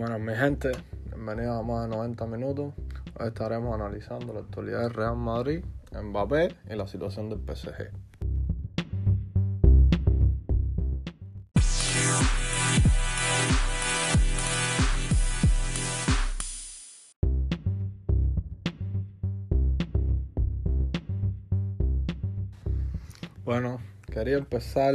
Bueno, 0.00 0.18
mi 0.18 0.34
gente, 0.34 0.72
bienvenidos 1.08 1.60
a 1.60 1.62
más 1.62 1.82
de 1.82 1.94
90 1.94 2.24
minutos. 2.24 2.72
Hoy 3.18 3.28
estaremos 3.28 3.74
analizando 3.74 4.32
la 4.32 4.40
actualidad 4.40 4.80
del 4.84 4.94
Real 4.94 5.14
Madrid, 5.14 5.62
Mbappé 5.92 6.56
y 6.70 6.74
la 6.74 6.86
situación 6.86 7.28
del 7.28 7.40
PSG. 7.40 7.90
Bueno, 23.44 23.80
quería 24.10 24.38
empezar 24.38 24.94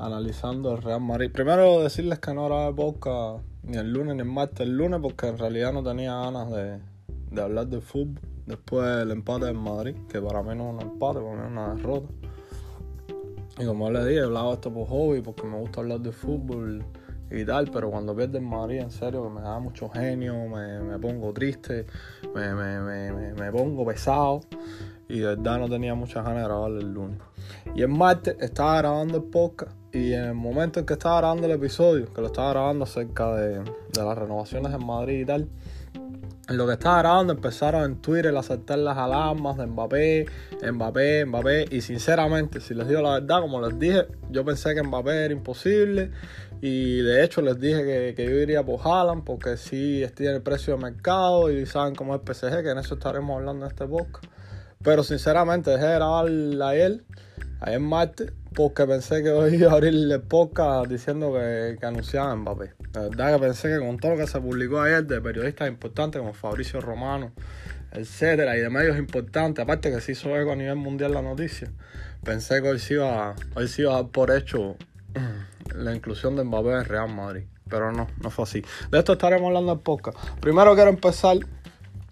analizando 0.00 0.74
el 0.74 0.82
Real 0.82 1.00
Madrid. 1.00 1.30
Primero 1.30 1.84
decirles 1.84 2.18
que 2.18 2.34
no 2.34 2.46
grabé 2.46 2.72
boca 2.72 3.40
ni 3.66 3.76
el 3.76 3.92
lunes 3.92 4.14
ni 4.14 4.22
el 4.22 4.28
martes, 4.28 4.60
el 4.60 4.76
lunes 4.76 5.00
porque 5.02 5.28
en 5.28 5.38
realidad 5.38 5.72
no 5.72 5.82
tenía 5.82 6.14
ganas 6.14 6.50
de, 6.50 6.78
de 7.30 7.42
hablar 7.42 7.66
de 7.66 7.80
fútbol. 7.80 8.20
Después 8.46 9.02
el 9.02 9.10
empate 9.10 9.48
en 9.48 9.56
Madrid, 9.56 9.96
que 10.08 10.20
para 10.20 10.42
mí 10.42 10.54
no 10.54 10.68
es 10.68 10.74
un 10.74 10.90
empate, 10.92 11.20
para 11.20 11.34
mí 11.34 11.42
es 11.44 11.50
una 11.50 11.74
derrota. 11.74 12.08
Y 13.58 13.64
como 13.64 13.90
les 13.90 14.04
dije, 14.04 14.20
he 14.20 14.22
hablado 14.22 14.52
esto 14.54 14.72
por 14.72 14.86
hobby 14.86 15.20
porque 15.20 15.44
me 15.44 15.58
gusta 15.58 15.80
hablar 15.80 16.00
de 16.00 16.12
fútbol 16.12 16.84
y 17.30 17.44
tal, 17.44 17.70
pero 17.72 17.90
cuando 17.90 18.14
pierde 18.14 18.38
el 18.38 18.44
Madrid, 18.44 18.78
en 18.78 18.90
serio, 18.90 19.28
me 19.30 19.40
da 19.40 19.58
mucho 19.58 19.88
genio, 19.88 20.46
me, 20.46 20.80
me 20.80 20.98
pongo 20.98 21.32
triste, 21.32 21.86
me, 22.34 22.54
me, 22.54 23.32
me, 23.32 23.52
pongo 23.52 23.84
pesado 23.84 24.42
y 25.08 25.20
de 25.20 25.26
verdad 25.34 25.58
no 25.58 25.68
tenía 25.68 25.94
muchas 25.94 26.24
ganas 26.24 26.42
de 26.42 26.44
grabarlo 26.44 26.80
el 26.80 26.92
lunes. 26.92 27.18
Y 27.74 27.82
el 27.82 27.88
martes 27.88 28.36
estaba 28.40 28.78
grabando 28.78 29.16
el 29.16 29.24
podcast 29.24 29.72
y 29.96 30.12
en 30.12 30.24
el 30.24 30.34
momento 30.34 30.80
en 30.80 30.86
que 30.86 30.92
estaba 30.92 31.18
grabando 31.18 31.46
el 31.46 31.52
episodio, 31.52 32.12
que 32.12 32.20
lo 32.20 32.26
estaba 32.26 32.50
grabando 32.50 32.84
acerca 32.84 33.34
de, 33.34 33.58
de 33.60 34.02
las 34.04 34.18
renovaciones 34.18 34.72
en 34.72 34.84
Madrid 34.84 35.20
y 35.20 35.24
tal, 35.24 35.48
en 36.48 36.56
lo 36.56 36.66
que 36.66 36.74
estaba 36.74 36.98
grabando 36.98 37.32
empezaron 37.32 37.84
en 37.84 38.00
Twitter 38.00 38.36
a 38.36 38.42
saltar 38.42 38.78
las 38.78 38.96
alarmas 38.96 39.56
de 39.56 39.66
Mbappé, 39.66 40.26
Mbappé, 40.72 41.24
Mbappé. 41.24 41.66
Y 41.70 41.80
sinceramente, 41.80 42.60
si 42.60 42.72
les 42.74 42.86
digo 42.86 43.02
la 43.02 43.14
verdad, 43.14 43.40
como 43.40 43.60
les 43.60 43.76
dije, 43.78 44.06
yo 44.30 44.44
pensé 44.44 44.74
que 44.74 44.82
Mbappé 44.82 45.24
era 45.24 45.34
imposible. 45.34 46.12
Y 46.60 47.00
de 47.00 47.24
hecho 47.24 47.42
les 47.42 47.58
dije 47.58 47.84
que, 47.84 48.14
que 48.14 48.24
yo 48.24 48.36
iría 48.36 48.64
por 48.64 48.80
Haaland 48.80 49.24
porque 49.24 49.56
sí 49.56 50.04
tiene 50.14 50.36
el 50.36 50.42
precio 50.42 50.76
de 50.76 50.82
mercado 50.82 51.50
y 51.50 51.66
saben 51.66 51.94
cómo 51.94 52.14
es 52.14 52.20
el 52.24 52.34
PSG, 52.34 52.62
que 52.62 52.70
en 52.70 52.78
eso 52.78 52.94
estaremos 52.94 53.36
hablando 53.38 53.66
en 53.66 53.72
este 53.72 53.86
podcast. 53.86 54.24
Pero 54.82 55.02
sinceramente 55.02 55.70
dejé 55.70 55.86
de 55.86 55.94
grabar 55.96 56.26
ayer, 56.26 57.02
ayer 57.60 57.80
martes, 57.80 58.32
porque 58.54 58.86
pensé 58.86 59.22
que 59.22 59.30
hoy 59.30 59.54
iba 59.60 59.70
a 59.70 59.74
abrir 59.74 59.94
el 59.94 60.20
podcast 60.22 60.90
diciendo 60.90 61.32
que, 61.32 61.76
que 61.78 61.86
anunciaban 61.86 62.40
Mbappé. 62.40 62.72
La 62.94 63.02
verdad 63.02 63.34
que 63.34 63.40
pensé 63.40 63.68
que 63.68 63.78
con 63.78 63.98
todo 63.98 64.12
lo 64.12 64.18
que 64.18 64.26
se 64.26 64.40
publicó 64.40 64.80
ayer 64.80 65.04
de 65.06 65.20
periodistas 65.20 65.68
importantes 65.68 66.20
como 66.20 66.34
Fabricio 66.34 66.80
Romano, 66.80 67.32
etcétera, 67.92 68.56
y 68.56 68.60
de 68.60 68.70
medios 68.70 68.98
importantes, 68.98 69.62
aparte 69.62 69.90
que 69.90 70.00
se 70.00 70.12
hizo 70.12 70.36
eco 70.36 70.52
a 70.52 70.56
nivel 70.56 70.76
mundial 70.76 71.12
la 71.12 71.22
noticia, 71.22 71.70
pensé 72.22 72.62
que 72.62 72.68
hoy 72.68 72.78
se 72.78 72.94
iba, 72.94 73.34
hoy 73.54 73.70
iba 73.78 73.92
a 73.92 74.02
dar 74.02 74.10
por 74.10 74.30
hecho 74.30 74.76
la 75.74 75.94
inclusión 75.94 76.36
de 76.36 76.44
Mbappé 76.44 76.72
en 76.72 76.84
Real 76.84 77.14
Madrid. 77.14 77.44
Pero 77.68 77.90
no, 77.90 78.06
no 78.22 78.30
fue 78.30 78.44
así. 78.44 78.64
De 78.90 78.98
esto 78.98 79.14
estaremos 79.14 79.48
hablando 79.48 79.72
en 79.72 79.80
podcast. 79.80 80.16
Primero 80.40 80.74
quiero 80.76 80.90
empezar 80.90 81.38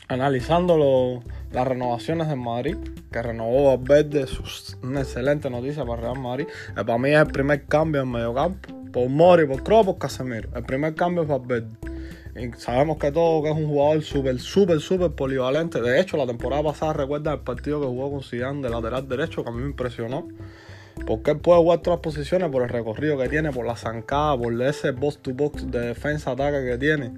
analizando 0.08 0.76
lo, 0.76 1.22
las 1.54 1.68
renovaciones 1.68 2.28
de 2.28 2.34
Madrid, 2.34 2.76
que 3.12 3.22
renovó 3.22 3.76
Valverde, 3.76 4.22
es 4.22 4.76
una 4.82 5.02
excelente 5.02 5.48
noticia 5.48 5.84
para 5.84 6.02
Real 6.02 6.18
Madrid. 6.18 6.46
Eh, 6.76 6.84
para 6.84 6.98
mí 6.98 7.10
es 7.10 7.20
el 7.20 7.28
primer 7.28 7.64
cambio 7.66 8.02
en 8.02 8.10
mediocampo, 8.10 8.90
por 8.92 9.08
Mori, 9.08 9.46
por 9.46 9.62
Kroos, 9.62 9.86
por 9.86 9.98
Casemiro. 9.98 10.48
El 10.54 10.64
primer 10.64 10.96
cambio 10.96 11.22
es 11.22 11.28
Valverde. 11.28 11.68
Y 12.36 12.50
sabemos 12.58 12.98
que 12.98 13.12
todo 13.12 13.44
que 13.44 13.50
es 13.50 13.56
un 13.56 13.68
jugador 13.68 14.02
súper, 14.02 14.40
súper, 14.40 14.80
súper 14.80 15.12
polivalente. 15.12 15.80
De 15.80 16.00
hecho, 16.00 16.16
la 16.16 16.26
temporada 16.26 16.64
pasada 16.64 16.92
recuerda 16.92 17.32
el 17.34 17.40
partido 17.40 17.80
que 17.80 17.86
jugó 17.86 18.10
con 18.10 18.24
Zidane 18.24 18.60
de 18.60 18.70
lateral 18.70 19.08
derecho, 19.08 19.44
que 19.44 19.50
a 19.50 19.52
mí 19.52 19.62
me 19.62 19.68
impresionó. 19.68 20.26
Porque 21.06 21.32
él 21.32 21.38
puede 21.38 21.60
jugar 21.60 21.80
todas 21.80 21.98
las 21.98 22.02
posiciones 22.02 22.50
por 22.50 22.62
el 22.62 22.68
recorrido 22.68 23.16
que 23.16 23.28
tiene, 23.28 23.52
por 23.52 23.64
la 23.64 23.76
zancada, 23.76 24.36
por 24.36 24.60
ese 24.60 24.90
box 24.90 25.18
to 25.18 25.32
box 25.32 25.70
de 25.70 25.80
defensa-ataque 25.80 26.64
que 26.64 26.78
tiene. 26.78 27.12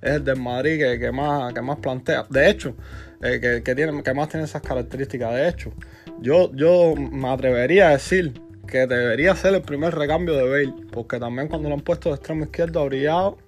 Es 0.00 0.12
el 0.12 0.24
del 0.24 0.36
Madrid 0.36 0.78
que, 0.78 0.98
que, 0.98 1.12
más, 1.12 1.52
que 1.52 1.60
más 1.60 1.78
plantea. 1.78 2.26
De 2.28 2.48
hecho, 2.48 2.74
eh, 3.22 3.38
que, 3.40 3.62
que, 3.62 3.74
tiene, 3.74 4.02
que 4.02 4.14
más 4.14 4.28
tiene 4.28 4.44
esas 4.44 4.62
características. 4.62 5.34
De 5.34 5.48
hecho, 5.48 5.72
yo, 6.20 6.50
yo 6.54 6.94
me 6.96 7.28
atrevería 7.28 7.88
a 7.88 7.90
decir 7.92 8.40
que 8.66 8.86
debería 8.86 9.34
ser 9.34 9.54
el 9.54 9.62
primer 9.62 9.94
recambio 9.94 10.34
de 10.34 10.48
Bale, 10.48 10.74
porque 10.92 11.18
también 11.18 11.48
cuando 11.48 11.68
lo 11.68 11.74
han 11.74 11.80
puesto 11.80 12.10
de 12.10 12.16
extremo 12.16 12.44
izquierdo 12.44 12.80
ha 12.80 12.84
brillado 12.84 13.38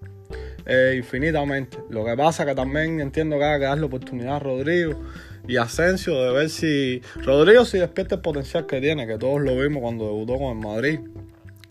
eh, 0.66 0.94
infinitamente. 0.96 1.78
Lo 1.90 2.04
que 2.04 2.16
pasa 2.16 2.44
que 2.46 2.54
también 2.54 3.00
entiendo 3.00 3.38
que 3.38 3.44
hay 3.44 3.60
que 3.60 3.66
darle 3.66 3.86
oportunidad 3.86 4.36
a 4.36 4.38
Rodrigo 4.38 5.00
y 5.46 5.56
Asensio 5.56 6.22
de 6.22 6.32
ver 6.32 6.48
si 6.48 7.02
Rodrigo 7.22 7.64
si 7.64 7.78
despierta 7.78 8.16
el 8.16 8.20
potencial 8.20 8.66
que 8.66 8.80
tiene, 8.80 9.06
que 9.06 9.18
todos 9.18 9.40
lo 9.40 9.56
vimos 9.56 9.82
cuando 9.82 10.06
debutó 10.06 10.38
con 10.38 10.56
el 10.56 10.64
Madrid. 10.64 11.00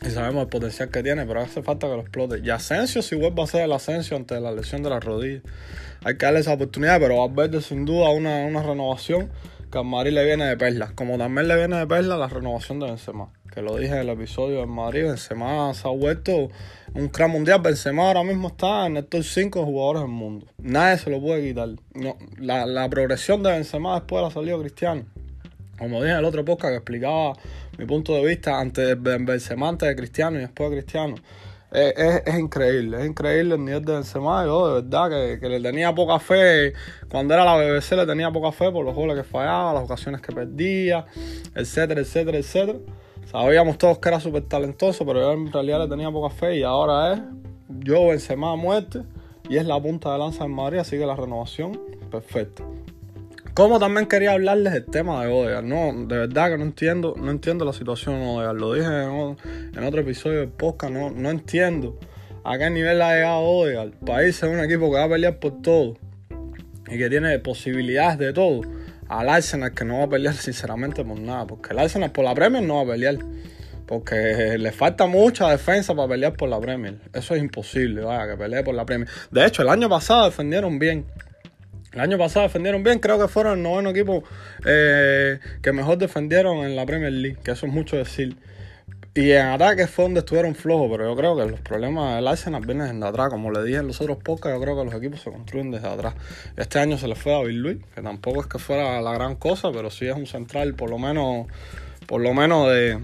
Y 0.05 0.11
sabemos 0.11 0.43
el 0.43 0.49
potencial 0.49 0.89
que 0.89 1.03
tiene, 1.03 1.25
pero 1.25 1.41
hace 1.41 1.61
falta 1.61 1.87
que 1.87 1.93
lo 1.93 2.01
explote. 2.01 2.39
Y 2.41 2.49
Asensio, 2.49 3.01
si 3.01 3.15
vuelve 3.15 3.41
a 3.41 3.47
ser 3.47 3.63
el 3.63 3.73
Asensio 3.73 4.15
ante 4.15 4.39
la 4.39 4.51
lesión 4.51 4.81
de 4.81 4.89
la 4.89 5.01
rodilla, 5.01 5.41
hay 6.05 6.17
que 6.17 6.25
darle 6.25 6.39
esa 6.39 6.53
oportunidad. 6.53 6.99
Pero 7.01 7.17
Valverde, 7.17 7.61
sin 7.61 7.83
duda, 7.83 8.09
una, 8.09 8.45
una 8.45 8.63
renovación 8.63 9.29
que 9.69 9.77
a 9.77 9.83
Madrid 9.83 10.13
le 10.13 10.23
viene 10.23 10.45
de 10.45 10.55
perlas. 10.55 10.93
Como 10.93 11.17
también 11.17 11.49
le 11.49 11.57
viene 11.57 11.77
de 11.77 11.85
perlas 11.85 12.17
la 12.17 12.27
renovación 12.27 12.79
de 12.79 12.87
Benzema. 12.87 13.29
Que 13.53 13.61
lo 13.61 13.75
dije 13.75 13.93
en 13.93 13.99
el 13.99 14.09
episodio 14.09 14.59
de 14.59 14.67
Madrid, 14.67 15.03
Benzema 15.03 15.73
se 15.73 15.87
ha 15.87 15.91
vuelto 15.91 16.49
un 16.93 17.09
crack 17.09 17.29
mundial. 17.29 17.59
Benzema 17.61 18.07
ahora 18.07 18.23
mismo 18.23 18.47
está 18.47 18.85
en 18.85 18.95
el 18.97 19.05
top 19.05 19.23
5 19.23 19.59
de 19.59 19.65
jugadores 19.65 20.01
del 20.03 20.11
mundo. 20.11 20.47
Nadie 20.59 20.97
se 20.97 21.09
lo 21.09 21.19
puede 21.19 21.45
quitar. 21.45 21.69
No, 21.93 22.17
la, 22.37 22.65
la 22.65 22.89
progresión 22.89 23.43
de 23.43 23.51
Benzema 23.51 23.95
después 23.95 24.21
de 24.21 24.27
la 24.27 24.33
salida 24.33 24.55
de 24.55 24.61
Cristiano. 24.61 25.05
Como 25.79 26.01
dije 26.01 26.11
en 26.11 26.19
el 26.19 26.25
otro 26.25 26.43
podcast 26.43 26.71
que 26.71 26.75
explicaba 26.75 27.33
mi 27.77 27.85
punto 27.85 28.13
de 28.13 28.25
vista 28.25 28.59
antes 28.59 28.85
de 28.85 28.95
Benzema, 28.95 29.69
antes 29.69 29.87
de 29.87 29.95
Cristiano 29.95 30.37
y 30.37 30.41
después 30.41 30.69
de 30.69 30.77
Cristiano. 30.77 31.15
Es, 31.71 32.23
es, 32.25 32.39
increíble, 32.39 32.99
es 32.99 33.07
increíble 33.07 33.55
el 33.55 33.63
nivel 33.63 33.85
de 33.85 33.93
Benzema. 33.93 34.43
Yo 34.45 34.67
de 34.67 34.81
verdad 34.81 35.09
que, 35.09 35.39
que, 35.39 35.47
le 35.47 35.61
tenía 35.61 35.95
poca 35.95 36.19
fe. 36.19 36.73
Cuando 37.09 37.33
era 37.33 37.45
la 37.45 37.55
BBC 37.55 37.93
le 37.93 38.05
tenía 38.05 38.29
poca 38.29 38.51
fe 38.51 38.71
por 38.71 38.83
los 38.83 38.93
goles 38.93 39.15
que 39.15 39.23
fallaba, 39.23 39.73
las 39.73 39.83
ocasiones 39.83 40.19
que 40.21 40.33
perdía, 40.33 41.05
etcétera, 41.55 42.01
etcétera, 42.01 42.37
etcétera. 42.37 42.79
Sabíamos 43.31 43.77
todos 43.77 43.99
que 43.99 44.09
era 44.09 44.19
súper 44.19 44.43
talentoso, 44.49 45.05
pero 45.05 45.21
yo 45.21 45.31
en 45.31 45.51
realidad 45.51 45.79
le 45.79 45.87
tenía 45.87 46.11
poca 46.11 46.33
fe 46.33 46.57
y 46.57 46.63
ahora 46.63 47.13
es 47.13 47.21
yo 47.69 48.07
Benzema 48.07 48.51
a 48.51 48.55
muerte 48.55 49.03
y 49.47 49.57
es 49.57 49.65
la 49.65 49.81
punta 49.81 50.11
de 50.11 50.19
lanza 50.19 50.45
en 50.45 50.51
Madrid, 50.51 50.79
así 50.79 50.97
que 50.97 51.05
la 51.05 51.15
renovación, 51.15 51.79
perfecta. 52.11 52.63
Como 53.59 53.77
también 53.77 54.07
quería 54.07 54.31
hablarles 54.31 54.71
del 54.71 54.85
tema 54.85 55.21
de 55.21 55.29
Odegaard, 55.29 55.65
no, 55.65 55.91
de 56.07 56.17
verdad 56.17 56.51
que 56.51 56.57
no 56.57 56.63
entiendo, 56.63 57.13
no 57.17 57.29
entiendo 57.29 57.65
la 57.65 57.73
situación 57.73 58.17
de 58.17 58.25
Odegaard, 58.25 58.55
lo 58.55 58.73
dije 58.73 58.87
en, 58.87 59.83
otro 59.83 59.99
episodio 59.99 60.39
del 60.39 60.47
podcast, 60.47 60.93
no, 60.93 61.09
no 61.09 61.29
entiendo. 61.29 61.99
A 62.45 62.57
qué 62.57 62.69
nivel 62.69 63.01
ha 63.01 63.15
llegado 63.15 63.41
Odegaard 63.41 63.91
para 64.05 64.25
irse 64.25 64.45
a 64.45 64.49
un 64.49 64.61
equipo 64.61 64.89
que 64.89 64.95
va 64.95 65.03
a 65.03 65.09
pelear 65.09 65.39
por 65.39 65.61
todo 65.61 65.97
y 66.87 66.97
que 66.97 67.09
tiene 67.09 67.37
posibilidades 67.39 68.17
de 68.17 68.31
todo, 68.31 68.61
al 69.09 69.27
Arsenal 69.27 69.73
que 69.73 69.83
no 69.83 69.97
va 69.97 70.03
a 70.05 70.09
pelear 70.09 70.35
sinceramente 70.35 71.03
por 71.03 71.19
nada, 71.19 71.45
porque 71.45 71.73
el 71.73 71.79
Arsenal 71.79 72.13
por 72.13 72.23
la 72.23 72.33
Premier 72.33 72.63
no 72.63 72.77
va 72.77 72.83
a 72.83 72.93
pelear, 72.95 73.17
porque 73.85 74.55
le 74.57 74.71
falta 74.71 75.05
mucha 75.05 75.49
defensa 75.49 75.93
para 75.93 76.07
pelear 76.07 76.31
por 76.31 76.47
la 76.47 76.61
Premier, 76.61 77.01
eso 77.11 77.35
es 77.35 77.41
imposible, 77.41 78.03
vaya, 78.03 78.31
que 78.31 78.37
pelee 78.37 78.63
por 78.63 78.73
la 78.73 78.85
Premier. 78.85 79.09
De 79.31 79.45
hecho, 79.45 79.63
el 79.63 79.67
año 79.67 79.89
pasado 79.89 80.23
defendieron 80.23 80.79
bien, 80.79 81.07
el 81.93 81.99
año 81.99 82.17
pasado 82.17 82.43
defendieron 82.43 82.83
bien, 82.83 82.99
creo 82.99 83.19
que 83.19 83.27
fueron 83.27 83.57
el 83.57 83.63
noveno 83.63 83.89
equipo 83.89 84.23
eh, 84.65 85.39
que 85.61 85.71
mejor 85.71 85.97
defendieron 85.97 86.57
en 86.57 86.75
la 86.75 86.85
Premier 86.85 87.11
League, 87.11 87.37
que 87.43 87.51
eso 87.51 87.65
es 87.65 87.71
mucho 87.71 87.97
decir. 87.97 88.37
Y 89.15 89.31
en 89.31 89.47
ataque 89.47 89.87
fue 89.87 90.05
donde 90.05 90.19
estuvieron 90.19 90.53
flojos, 90.53 90.87
pero 90.91 91.09
yo 91.09 91.15
creo 91.15 91.35
que 91.35 91.45
los 91.45 91.59
problemas 91.61 92.15
del 92.15 92.27
Arsenal 92.27 92.63
vienen 92.65 92.99
desde 92.99 93.07
atrás. 93.07 93.29
Como 93.29 93.51
le 93.51 93.63
dije 93.63 93.79
en 93.79 93.87
los 93.87 93.99
otros 93.99 94.17
podcasts, 94.17 94.57
yo 94.57 94.63
creo 94.63 94.77
que 94.77 94.85
los 94.85 94.93
equipos 94.93 95.19
se 95.19 95.31
construyen 95.31 95.71
desde 95.71 95.87
atrás. 95.87 96.13
Este 96.55 96.79
año 96.79 96.97
se 96.97 97.07
le 97.07 97.15
fue 97.15 97.33
a 97.33 97.39
David 97.39 97.55
Luis, 97.55 97.77
que 97.95 98.01
tampoco 98.01 98.41
es 98.41 98.47
que 98.47 98.59
fuera 98.59 99.01
la 99.01 99.11
gran 99.13 99.35
cosa, 99.35 99.71
pero 99.71 99.89
sí 99.89 100.07
es 100.07 100.15
un 100.15 100.27
central 100.27 100.75
por 100.75 100.91
lo 100.91 100.99
menos, 100.99 101.47
por 102.05 102.21
lo 102.21 102.33
menos 102.35 102.69
de, 102.69 102.99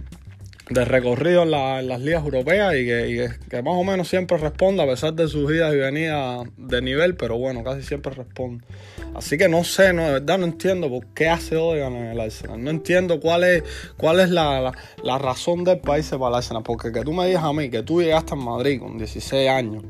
de 0.69 0.83
recorrido 0.83 1.43
en, 1.43 1.51
la, 1.51 1.79
en, 1.79 1.87
las 1.87 2.01
ligas 2.01 2.23
europeas 2.23 2.73
y, 2.75 2.85
que, 2.85 3.61
más 3.61 3.75
o 3.75 3.83
menos 3.83 4.07
siempre 4.07 4.37
responde 4.37 4.81
a 4.81 4.87
pesar 4.87 5.13
de 5.13 5.27
sus 5.27 5.51
idas 5.51 5.73
y 5.73 5.77
venidas 5.77 6.47
de 6.57 6.81
nivel, 6.81 7.15
pero 7.15 7.37
bueno, 7.37 7.63
casi 7.63 7.83
siempre 7.83 8.13
responde. 8.13 8.63
Así 9.13 9.37
que 9.37 9.47
no 9.47 9.63
sé, 9.63 9.93
no, 9.93 10.05
de 10.05 10.13
verdad 10.13 10.39
no 10.39 10.45
entiendo 10.45 10.89
por 10.89 11.05
qué 11.07 11.29
hace 11.29 11.55
Odegaard 11.55 11.93
en 11.93 12.05
el 12.05 12.19
Arsenal. 12.19 12.63
No 12.63 12.71
entiendo 12.71 13.19
cuál 13.19 13.43
es, 13.43 13.63
cuál 13.95 14.19
es 14.19 14.29
la, 14.29 14.73
la, 15.03 15.17
razón 15.19 15.63
del 15.63 15.79
país 15.79 16.09
para 16.09 16.29
el 16.29 16.35
Arsenal. 16.35 16.63
Porque 16.63 16.91
que 16.91 17.01
tú 17.01 17.13
me 17.13 17.27
digas 17.27 17.43
a 17.43 17.53
mí 17.53 17.69
que 17.69 17.83
tú 17.83 18.01
llegaste 18.01 18.33
a 18.33 18.35
Madrid 18.35 18.79
con 18.79 18.97
16 18.97 19.49
años, 19.49 19.83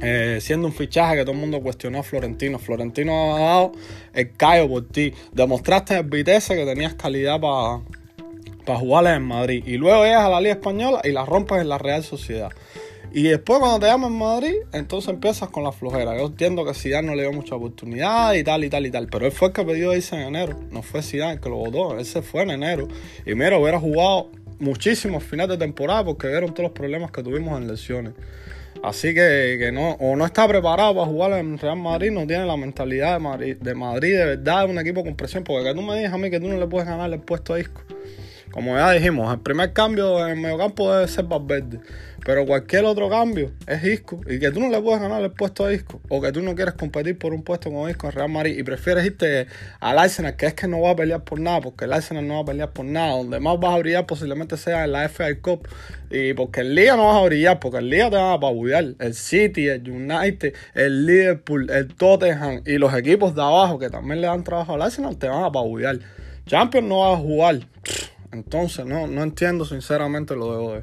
eh, 0.00 0.38
siendo 0.40 0.68
un 0.68 0.72
fichaje 0.72 1.16
que 1.16 1.22
todo 1.22 1.32
el 1.32 1.38
mundo 1.38 1.60
cuestionó 1.60 1.98
a 1.98 2.02
Florentino. 2.04 2.58
Florentino 2.60 3.36
ha 3.36 3.40
dado 3.40 3.72
el 4.14 4.32
callo 4.32 4.68
por 4.68 4.88
ti. 4.88 5.12
Demostraste 5.32 5.96
en 5.96 6.08
Vitesse 6.08 6.54
que 6.54 6.64
tenías 6.64 6.94
calidad 6.94 7.40
para 7.40 7.80
para 8.64 8.78
jugarles 8.78 9.16
en 9.16 9.22
Madrid. 9.22 9.64
Y 9.66 9.76
luego 9.76 10.04
llegas 10.04 10.24
a 10.24 10.28
la 10.28 10.40
Liga 10.40 10.54
Española 10.54 11.00
y 11.04 11.12
la 11.12 11.24
rompes 11.24 11.60
en 11.60 11.68
la 11.68 11.78
Real 11.78 12.02
Sociedad. 12.02 12.50
Y 13.12 13.22
después 13.24 13.60
cuando 13.60 13.78
te 13.78 13.86
llaman 13.86 14.12
Madrid, 14.12 14.54
entonces 14.72 15.10
empiezas 15.10 15.48
con 15.48 15.62
la 15.62 15.70
flojera. 15.70 16.16
Yo 16.18 16.26
entiendo 16.26 16.64
que 16.64 16.74
Zidane 16.74 17.06
no 17.06 17.14
le 17.14 17.22
dio 17.22 17.32
mucha 17.32 17.54
oportunidad 17.54 18.34
y 18.34 18.42
tal 18.42 18.64
y 18.64 18.70
tal 18.70 18.86
y 18.86 18.90
tal. 18.90 19.06
Pero 19.06 19.26
él 19.26 19.32
fue 19.32 19.48
el 19.48 19.54
que 19.54 19.64
pidió 19.64 19.94
irse 19.94 20.16
en 20.16 20.22
enero. 20.22 20.58
No 20.70 20.82
fue 20.82 21.00
Zidane 21.00 21.34
el 21.34 21.40
que 21.40 21.48
lo 21.48 21.56
votó. 21.56 21.96
Él 21.96 22.04
se 22.04 22.22
fue 22.22 22.42
en 22.42 22.50
enero. 22.50 22.88
Y 23.24 23.34
mira, 23.34 23.56
hubiera 23.56 23.78
jugado 23.78 24.30
muchísimos 24.58 25.22
finales 25.22 25.58
de 25.58 25.64
temporada 25.64 26.04
porque 26.04 26.26
vieron 26.26 26.50
todos 26.54 26.64
los 26.64 26.72
problemas 26.72 27.12
que 27.12 27.22
tuvimos 27.22 27.60
en 27.60 27.68
lesiones. 27.68 28.14
Así 28.82 29.14
que, 29.14 29.56
que, 29.58 29.72
no, 29.72 29.92
o 29.92 30.16
no 30.16 30.26
está 30.26 30.46
preparado 30.46 30.94
para 30.94 31.06
jugar 31.06 31.32
en 31.32 31.56
Real 31.56 31.76
Madrid, 31.76 32.10
no 32.10 32.26
tiene 32.26 32.44
la 32.44 32.56
mentalidad 32.56 33.14
de 33.14 33.18
Madrid, 33.18 33.56
de 33.56 33.74
Madrid, 33.74 34.14
de 34.14 34.24
verdad, 34.24 34.64
es 34.64 34.70
un 34.70 34.78
equipo 34.78 35.02
con 35.02 35.14
presión, 35.14 35.42
porque 35.42 35.64
que 35.64 35.74
tú 35.74 35.80
me 35.80 35.96
digas 35.96 36.12
a 36.12 36.18
mí 36.18 36.30
que 36.30 36.38
tú 36.38 36.48
no 36.48 36.58
le 36.58 36.66
puedes 36.66 36.86
ganar 36.86 37.10
el 37.10 37.20
puesto 37.20 37.54
a 37.54 37.60
Isco. 37.60 37.80
Como 38.54 38.76
ya 38.76 38.92
dijimos, 38.92 39.34
el 39.34 39.40
primer 39.40 39.72
cambio 39.72 40.24
en 40.24 40.34
el 40.34 40.40
mediocampo 40.40 40.94
debe 40.94 41.08
ser 41.08 41.24
Valverde. 41.24 41.80
Pero 42.24 42.46
cualquier 42.46 42.84
otro 42.84 43.10
cambio 43.10 43.50
es 43.66 43.82
Isco. 43.82 44.20
Y 44.28 44.38
que 44.38 44.52
tú 44.52 44.60
no 44.60 44.68
le 44.68 44.80
puedes 44.80 45.00
ganar 45.00 45.20
el 45.24 45.32
puesto 45.32 45.66
a 45.66 45.72
Isco. 45.72 46.00
O 46.08 46.20
que 46.22 46.30
tú 46.30 46.40
no 46.40 46.54
quieres 46.54 46.74
competir 46.74 47.18
por 47.18 47.34
un 47.34 47.42
puesto 47.42 47.72
con 47.72 47.90
Isco 47.90 48.06
en 48.06 48.12
Real 48.12 48.28
Madrid. 48.28 48.56
Y 48.56 48.62
prefieres 48.62 49.04
irte 49.06 49.48
al 49.80 49.98
Arsenal, 49.98 50.36
que 50.36 50.46
es 50.46 50.54
que 50.54 50.68
no 50.68 50.80
va 50.80 50.90
a 50.90 50.94
pelear 50.94 51.24
por 51.24 51.40
nada. 51.40 51.62
Porque 51.62 51.86
el 51.86 51.92
Arsenal 51.94 52.28
no 52.28 52.34
va 52.34 52.40
a 52.42 52.44
pelear 52.44 52.70
por 52.70 52.84
nada. 52.84 53.16
Donde 53.16 53.40
más 53.40 53.58
vas 53.58 53.74
a 53.74 53.78
brillar 53.78 54.06
posiblemente 54.06 54.56
sea 54.56 54.84
en 54.84 54.92
la 54.92 55.08
FA 55.08 55.34
Cup. 55.42 55.66
Y 56.08 56.34
porque 56.34 56.60
el 56.60 56.76
Liga 56.76 56.94
no 56.94 57.08
vas 57.08 57.16
a 57.16 57.24
brillar. 57.24 57.58
Porque 57.58 57.78
el 57.78 57.90
Liga 57.90 58.08
te 58.08 58.16
va 58.18 58.30
a 58.30 58.34
apabullar. 58.34 58.84
El 59.00 59.14
City, 59.14 59.66
el 59.66 59.90
United, 59.90 60.54
el 60.74 61.06
Liverpool, 61.06 61.68
el 61.70 61.92
Tottenham. 61.92 62.62
Y 62.64 62.78
los 62.78 62.94
equipos 62.94 63.34
de 63.34 63.42
abajo 63.42 63.80
que 63.80 63.90
también 63.90 64.20
le 64.20 64.28
dan 64.28 64.44
trabajo 64.44 64.74
al 64.74 64.82
Arsenal 64.82 65.18
te 65.18 65.26
van 65.26 65.42
a 65.42 65.46
apabullar. 65.46 65.98
Champions 66.46 66.86
no 66.86 67.00
va 67.00 67.14
a 67.14 67.16
jugar. 67.16 67.58
Entonces 68.34 68.84
no, 68.84 69.06
no 69.06 69.22
entiendo 69.22 69.64
sinceramente 69.64 70.36
lo 70.36 70.50
de 70.52 70.58
hoy. 70.58 70.82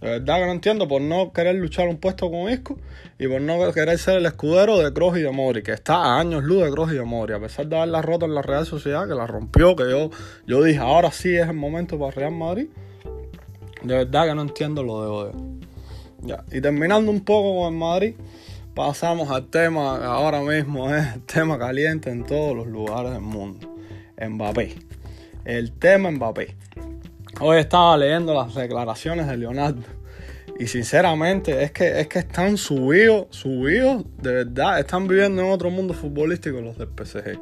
De 0.00 0.08
verdad 0.08 0.38
que 0.38 0.46
no 0.46 0.52
entiendo 0.52 0.88
por 0.88 1.00
no 1.00 1.32
querer 1.32 1.54
luchar 1.54 1.88
un 1.88 1.96
puesto 1.96 2.28
con 2.28 2.50
Isco 2.50 2.76
y 3.20 3.28
por 3.28 3.40
no 3.40 3.72
querer 3.72 3.96
ser 3.98 4.18
el 4.18 4.26
escudero 4.26 4.78
de 4.78 4.92
Kroos 4.92 5.16
y 5.16 5.22
de 5.22 5.30
Mori, 5.30 5.62
que 5.62 5.72
está 5.72 5.94
a 5.94 6.18
años 6.18 6.42
luz 6.42 6.64
de 6.64 6.70
Kroos 6.72 6.92
y 6.92 6.96
de 6.96 7.04
Mori, 7.04 7.34
a 7.34 7.40
pesar 7.40 7.68
de 7.68 7.76
haberla 7.76 8.02
roto 8.02 8.26
en 8.26 8.34
la 8.34 8.42
Real 8.42 8.66
Sociedad, 8.66 9.06
que 9.06 9.14
la 9.14 9.28
rompió, 9.28 9.76
que 9.76 9.88
yo, 9.88 10.10
yo 10.44 10.62
dije, 10.62 10.80
ahora 10.80 11.12
sí 11.12 11.34
es 11.36 11.48
el 11.48 11.54
momento 11.54 11.98
para 12.00 12.10
Real 12.10 12.32
Madrid. 12.32 12.66
De 13.82 13.94
verdad 13.94 14.26
que 14.26 14.34
no 14.34 14.42
entiendo 14.42 14.82
lo 14.82 15.02
de 15.02 15.08
hoy. 15.08 15.30
Ya. 16.22 16.44
Y 16.50 16.60
terminando 16.60 17.10
un 17.10 17.20
poco 17.20 17.60
con 17.60 17.72
el 17.72 17.78
Madrid, 17.78 18.14
pasamos 18.74 19.30
al 19.30 19.46
tema 19.50 20.04
ahora 20.04 20.40
mismo 20.40 20.92
es 20.92 21.06
el 21.14 21.22
tema 21.22 21.58
caliente 21.58 22.10
en 22.10 22.24
todos 22.24 22.56
los 22.56 22.66
lugares 22.66 23.12
del 23.12 23.22
mundo. 23.22 23.72
Mbappé. 24.20 24.74
El 25.44 25.72
tema 25.72 26.10
Mbappé. 26.10 26.56
Hoy 27.44 27.58
estaba 27.58 27.96
leyendo 27.96 28.32
las 28.34 28.54
declaraciones 28.54 29.26
de 29.26 29.36
Leonardo. 29.36 29.82
Y 30.60 30.68
sinceramente 30.68 31.64
es 31.64 31.72
que, 31.72 31.98
es 31.98 32.06
que 32.06 32.20
están 32.20 32.56
subidos, 32.56 33.26
subidos, 33.30 34.04
de 34.18 34.32
verdad, 34.32 34.78
están 34.78 35.08
viviendo 35.08 35.42
en 35.42 35.50
otro 35.50 35.68
mundo 35.68 35.92
futbolístico 35.92 36.60
los 36.60 36.78
del 36.78 36.86
PSG. 36.86 37.40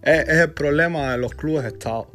Es, 0.00 0.28
el 0.28 0.52
problema 0.52 1.12
de 1.12 1.18
los 1.18 1.34
clubes 1.34 1.64
de 1.64 1.68
Estado. 1.68 2.10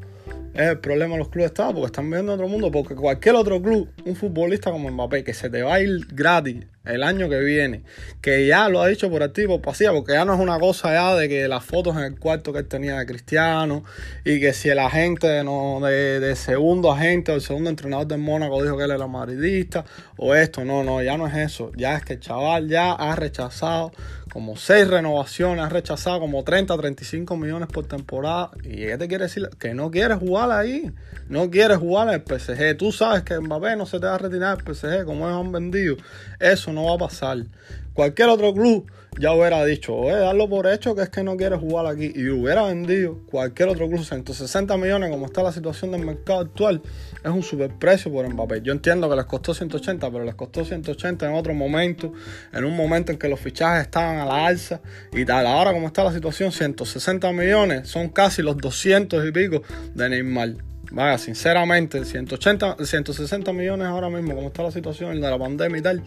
Es 0.55 0.69
el 0.69 0.79
problema 0.79 1.13
de 1.13 1.19
los 1.19 1.29
clubes 1.29 1.51
de 1.51 1.53
Estado 1.53 1.73
porque 1.73 1.85
están 1.85 2.05
viviendo 2.05 2.33
en 2.33 2.39
otro 2.39 2.47
mundo. 2.47 2.71
Porque 2.71 2.95
cualquier 2.95 3.35
otro 3.35 3.61
club, 3.61 3.87
un 4.03 4.15
futbolista 4.15 4.71
como 4.71 4.89
Mbappé, 4.89 5.23
que 5.23 5.35
se 5.35 5.51
te 5.51 5.61
va 5.61 5.75
a 5.75 5.79
ir 5.79 6.07
gratis 6.11 6.65
el 6.83 7.03
año 7.03 7.29
que 7.29 7.39
viene, 7.39 7.83
que 8.21 8.47
ya 8.47 8.67
lo 8.67 8.81
ha 8.81 8.87
dicho 8.87 9.09
por 9.09 9.21
activo 9.21 9.57
por 9.57 9.61
pasiva, 9.61 9.93
porque 9.93 10.13
ya 10.13 10.25
no 10.25 10.33
es 10.33 10.39
una 10.39 10.59
cosa 10.59 10.91
ya 10.93 11.15
de 11.15 11.29
que 11.29 11.47
las 11.47 11.63
fotos 11.63 11.95
en 11.95 12.03
el 12.03 12.19
cuarto 12.19 12.51
que 12.53 12.59
él 12.59 12.67
tenía 12.67 12.97
de 12.97 13.05
Cristiano 13.05 13.83
y 14.25 14.39
que 14.39 14.53
si 14.53 14.69
el 14.69 14.79
agente 14.79 15.43
no, 15.43 15.79
de, 15.81 16.35
segundo 16.35 16.91
agente 16.91 17.31
o 17.31 17.35
el 17.35 17.41
segundo 17.41 17.69
entrenador 17.69 18.07
del 18.07 18.19
Mónaco 18.19 18.63
dijo 18.63 18.77
que 18.77 18.85
él 18.85 18.91
era 18.91 19.05
madridista 19.05 19.85
o 20.17 20.33
esto, 20.33 20.65
no, 20.65 20.83
no, 20.83 21.03
ya 21.03 21.17
no 21.17 21.27
es 21.27 21.35
eso, 21.35 21.71
ya 21.75 21.95
es 21.95 22.03
que 22.03 22.13
el 22.13 22.19
chaval 22.19 22.67
ya 22.67 22.93
ha 22.93 23.15
rechazado 23.15 23.91
como 24.31 24.55
seis 24.55 24.87
renovaciones, 24.87 25.63
ha 25.63 25.69
rechazado 25.69 26.21
como 26.21 26.43
30, 26.43 26.77
35 26.77 27.35
millones 27.35 27.67
por 27.67 27.85
temporada 27.85 28.51
y 28.63 28.77
¿qué 28.77 28.97
te 28.97 29.07
quiere 29.09 29.25
decir? 29.25 29.49
Que 29.59 29.73
no 29.73 29.91
quiere 29.91 30.15
jugar 30.15 30.51
ahí, 30.51 30.89
no 31.27 31.49
quiere 31.49 31.75
jugar 31.75 32.07
el 32.13 32.21
PSG, 32.21 32.77
tú 32.77 32.91
sabes 32.91 33.23
que 33.23 33.37
Mbappé 33.39 33.75
no 33.75 33.85
se 33.85 33.99
te 33.99 34.05
va 34.05 34.15
a 34.15 34.17
retirar 34.17 34.57
del 34.57 34.75
PSG 34.75 35.05
como 35.05 35.27
ellos 35.27 35.45
han 35.45 35.51
vendido, 35.51 35.97
eso 36.39 36.70
no 36.71 36.85
va 36.85 36.95
a 36.95 36.97
pasar. 36.97 37.45
Cualquier 37.93 38.29
otro 38.29 38.53
club 38.53 38.89
ya 39.19 39.33
hubiera 39.33 39.63
dicho, 39.65 39.93
oye, 39.93 40.15
darlo 40.17 40.47
por 40.49 40.67
hecho 40.67 40.95
que 40.95 41.01
es 41.01 41.09
que 41.09 41.23
no 41.23 41.35
quiere 41.35 41.57
jugar 41.57 41.85
aquí 41.85 42.13
y 42.15 42.29
hubiera 42.29 42.63
vendido 42.63 43.19
cualquier 43.29 43.67
otro 43.67 43.89
club 43.89 44.03
160 44.03 44.77
millones 44.77 45.09
como 45.09 45.25
está 45.25 45.43
la 45.43 45.51
situación 45.51 45.91
del 45.91 46.05
mercado 46.05 46.39
actual, 46.39 46.81
es 47.21 47.29
un 47.29 47.43
superprecio 47.43 48.11
por 48.11 48.27
Mbappé. 48.27 48.61
Yo 48.61 48.71
entiendo 48.71 49.09
que 49.09 49.15
les 49.17 49.25
costó 49.25 49.53
180, 49.53 50.09
pero 50.09 50.23
les 50.23 50.35
costó 50.35 50.63
180 50.63 51.27
en 51.27 51.35
otro 51.35 51.53
momento, 51.53 52.13
en 52.53 52.63
un 52.63 52.75
momento 52.75 53.11
en 53.11 53.17
que 53.17 53.27
los 53.27 53.39
fichajes 53.39 53.83
estaban 53.83 54.17
a 54.17 54.25
la 54.25 54.47
alza 54.47 54.79
y 55.11 55.25
tal. 55.25 55.45
Ahora 55.45 55.73
como 55.73 55.87
está 55.87 56.05
la 56.05 56.13
situación, 56.13 56.53
160 56.53 57.31
millones 57.33 57.89
son 57.89 58.09
casi 58.09 58.41
los 58.41 58.57
200 58.57 59.27
y 59.27 59.31
pico 59.31 59.61
de 59.93 60.09
Neymar. 60.09 60.70
Vaya, 60.91 61.17
sinceramente, 61.17 62.03
180, 62.03 62.77
160 62.83 63.53
millones 63.53 63.87
ahora 63.87 64.09
mismo, 64.09 64.35
como 64.35 64.47
está 64.47 64.63
la 64.63 64.71
situación 64.71 65.21
de 65.21 65.29
la 65.29 65.39
pandemia 65.39 65.79
y 65.79 65.81
tal, 65.81 66.03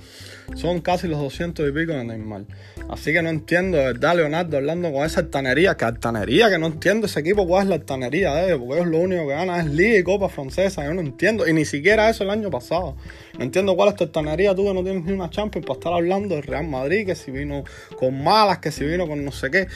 son 0.56 0.82
casi 0.82 1.08
los 1.08 1.19
200 1.20 1.66
y 1.66 1.72
pico 1.72 1.92
de 1.92 2.04
Neymar. 2.04 2.42
Así 2.90 3.14
que 3.14 3.22
no 3.22 3.31
entiendo, 3.31 3.78
de 3.78 3.84
verdad, 3.84 4.14
Leonardo, 4.16 4.58
hablando 4.58 4.92
con 4.92 5.06
esa 5.06 5.20
altanería, 5.20 5.75
que 5.76 5.86
altanería, 5.86 6.50
que 6.50 6.58
no 6.58 6.66
entiendo 6.66 7.06
ese 7.06 7.20
equipo 7.20 7.46
cuál 7.46 7.62
es 7.62 7.69
la 7.70 7.75
altanería 7.76 8.34
de 8.34 8.46
ellos, 8.48 8.58
porque 8.58 8.75
ellos 8.75 8.88
lo 8.88 8.98
único 8.98 9.26
que 9.26 9.32
ganan 9.32 9.60
es 9.60 9.72
Liga 9.72 9.98
y 9.98 10.02
Copa 10.02 10.28
Francesa, 10.28 10.84
yo 10.84 10.92
no 10.92 11.00
entiendo, 11.00 11.48
y 11.48 11.54
ni 11.54 11.64
siquiera 11.64 12.10
eso 12.10 12.22
el 12.25 12.30
año 12.30 12.50
pasado. 12.50 12.94
No 13.38 13.44
entiendo 13.44 13.75
cuál 13.76 13.88
es 13.88 13.96
tu 13.96 14.04
altanería, 14.04 14.54
tú 14.54 14.64
que 14.64 14.75
no 14.75 14.84
tienes 14.84 15.04
ni 15.04 15.12
una 15.12 15.30
Champions 15.30 15.66
para 15.66 15.78
estar 15.78 15.92
hablando 15.94 16.34
del 16.34 16.44
Real 16.44 16.69
Madrid, 16.69 17.06
que 17.06 17.14
si 17.14 17.30
vino 17.30 17.64
con 17.96 18.22
malas, 18.22 18.58
que 18.58 18.70
si 18.70 18.84
vino 18.84 19.08
con 19.08 19.25
no 19.25 19.32
sé 19.32 19.50
qué. 19.50 19.66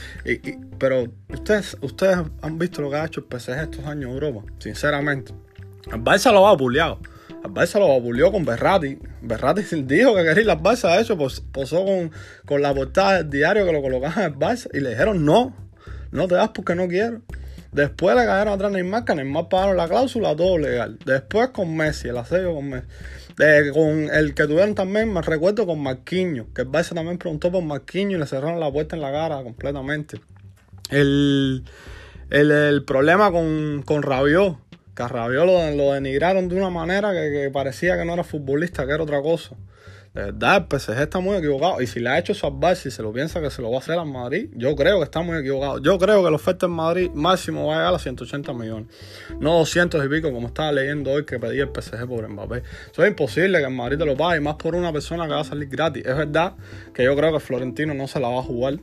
pero 0.79 1.07
ustedes, 1.33 1.79
ustedes 1.81 2.19
han 2.43 2.59
visto 2.59 2.83
lo 2.83 2.91
que 2.91 2.97
ha 2.97 3.07
hecho 3.07 3.21
el 3.21 3.41
PSG 3.41 3.53
estos 3.63 3.87
años 3.87 4.11
en 4.11 4.11
Europa, 4.11 4.43
sinceramente. 4.59 4.98
El 4.99 6.05
Barça 6.05 6.33
lo 6.33 6.47
ha 6.47 6.57
buleado. 6.57 6.99
El 7.45 7.53
Barça 7.53 7.79
lo 7.79 7.89
vapuleó 7.89 8.33
con 8.33 8.45
Berrati. 8.45 8.99
Berrati 9.23 9.63
dijo 9.83 10.15
que 10.15 10.25
quería 10.25 10.43
ir 10.43 10.51
al 10.51 10.61
Barça, 10.61 10.95
de 10.95 11.03
hecho, 11.03 11.17
posó 11.17 11.85
con, 11.85 12.11
con 12.45 12.63
la 12.63 12.75
portada 12.75 13.19
del 13.19 13.31
diario 13.31 13.65
que 13.65 13.73
lo 13.73 13.81
colocaban 13.81 14.25
el 14.25 14.35
Barça 14.35 14.69
y 14.73 14.81
le 14.81 14.91
dijeron 14.91 15.25
no, 15.25 15.55
no 16.11 16.29
te 16.29 16.35
das 16.35 16.51
porque 16.51 16.75
no 16.75 16.89
quiero. 16.89 17.23
Después 17.73 18.17
le 18.17 18.25
cayeron 18.25 18.55
atrás 18.55 18.71
a 18.71 18.75
Neymar, 18.75 19.05
que 19.05 19.15
Neymar 19.15 19.49
pagaron 19.49 19.77
la 19.77 19.89
cláusula, 19.89 20.35
todo 20.35 20.59
legal. 20.59 20.99
Después 21.05 21.49
con 21.49 21.77
Messi, 21.77 22.09
el 22.09 22.17
asedio 22.17 22.55
con 22.55 22.71
Messi. 22.71 22.87
con 23.73 24.11
el 24.11 24.35
que 24.35 24.47
tuvieron 24.47 24.75
también, 24.75 25.13
me 25.13 25.21
recuerdo 25.21 25.67
con 25.67 25.81
Marquinhos, 25.83 26.47
que 26.55 26.63
el 26.63 26.69
Barça 26.69 26.95
también 26.95 27.19
preguntó 27.19 27.53
por 27.53 27.63
Marquinhos 27.63 28.15
y 28.15 28.19
le 28.21 28.27
cerraron 28.27 28.59
la 28.59 28.73
puerta 28.73 28.97
en 28.97 29.03
la 29.03 29.13
cara 29.13 29.43
completamente. 29.43 30.21
El, 30.91 31.65
el, 32.31 32.85
problema 32.85 33.31
con, 33.31 33.83
con 33.85 34.03
Rabiot, 34.03 34.57
Rabiot 35.07 35.47
lo, 35.77 35.93
denigraron 35.93 36.49
de 36.49 36.57
una 36.57 36.71
manera 36.71 37.13
que, 37.13 37.51
parecía 37.53 37.97
que 37.97 38.05
no 38.05 38.15
era 38.15 38.25
futbolista, 38.25 38.87
que 38.87 38.93
era 38.93 39.03
otra 39.03 39.23
cosa. 39.23 39.55
De 40.15 40.25
verdad, 40.25 40.67
el 40.69 40.81
PSG 40.81 41.01
está 41.03 41.21
muy 41.21 41.37
equivocado. 41.37 41.81
Y 41.81 41.87
si 41.87 42.01
le 42.01 42.09
ha 42.09 42.19
hecho 42.19 42.35
salvar, 42.35 42.75
si 42.75 42.91
se 42.91 43.03
lo 43.03 43.13
piensa 43.13 43.41
que 43.41 43.51
se 43.51 43.63
lo 43.63 43.71
va 43.71 43.77
a 43.77 43.81
hacer 43.81 43.99
al 43.99 44.07
Madrid, 44.07 44.49
yo 44.55 44.75
creo 44.75 44.99
que 44.99 45.05
está 45.05 45.21
muy 45.21 45.39
equivocado. 45.39 45.79
Yo 45.81 45.99
creo 45.99 46.25
que 46.25 46.31
la 46.31 46.37
oferta 46.37 46.67
en 46.67 46.73
Madrid 46.73 47.11
máximo 47.15 47.67
va 47.67 47.75
a 47.75 47.79
llegar 47.79 47.95
a 47.95 47.99
180 47.99 48.53
millones. 48.55 48.89
No 49.39 49.59
200 49.59 50.05
y 50.05 50.09
pico, 50.09 50.33
como 50.33 50.49
estaba 50.49 50.73
leyendo 50.73 51.13
hoy 51.13 51.25
que 51.25 51.39
pedía 51.39 51.65
el 51.65 51.71
PSG 51.71 52.09
por 52.09 52.27
Mbappé. 52.27 52.63
Eso 52.91 53.05
es 53.05 53.09
imposible 53.11 53.59
que 53.59 53.65
el 53.67 53.75
Madrid 53.75 53.99
te 53.99 54.07
lo 54.07 54.17
pague, 54.17 54.41
más 54.41 54.57
por 54.57 54.75
una 54.75 54.93
persona 54.93 55.27
que 55.27 55.35
va 55.35 55.41
a 55.41 55.45
salir 55.45 55.69
gratis. 55.69 56.05
Es 56.05 56.17
verdad 56.17 56.55
que 56.95 57.05
yo 57.05 57.15
creo 57.15 57.33
que 57.33 57.41
Florentino 57.41 57.95
no 57.95 58.09
se 58.09 58.19
la 58.19 58.29
va 58.29 58.41
a 58.41 58.43
jugar 58.43 58.79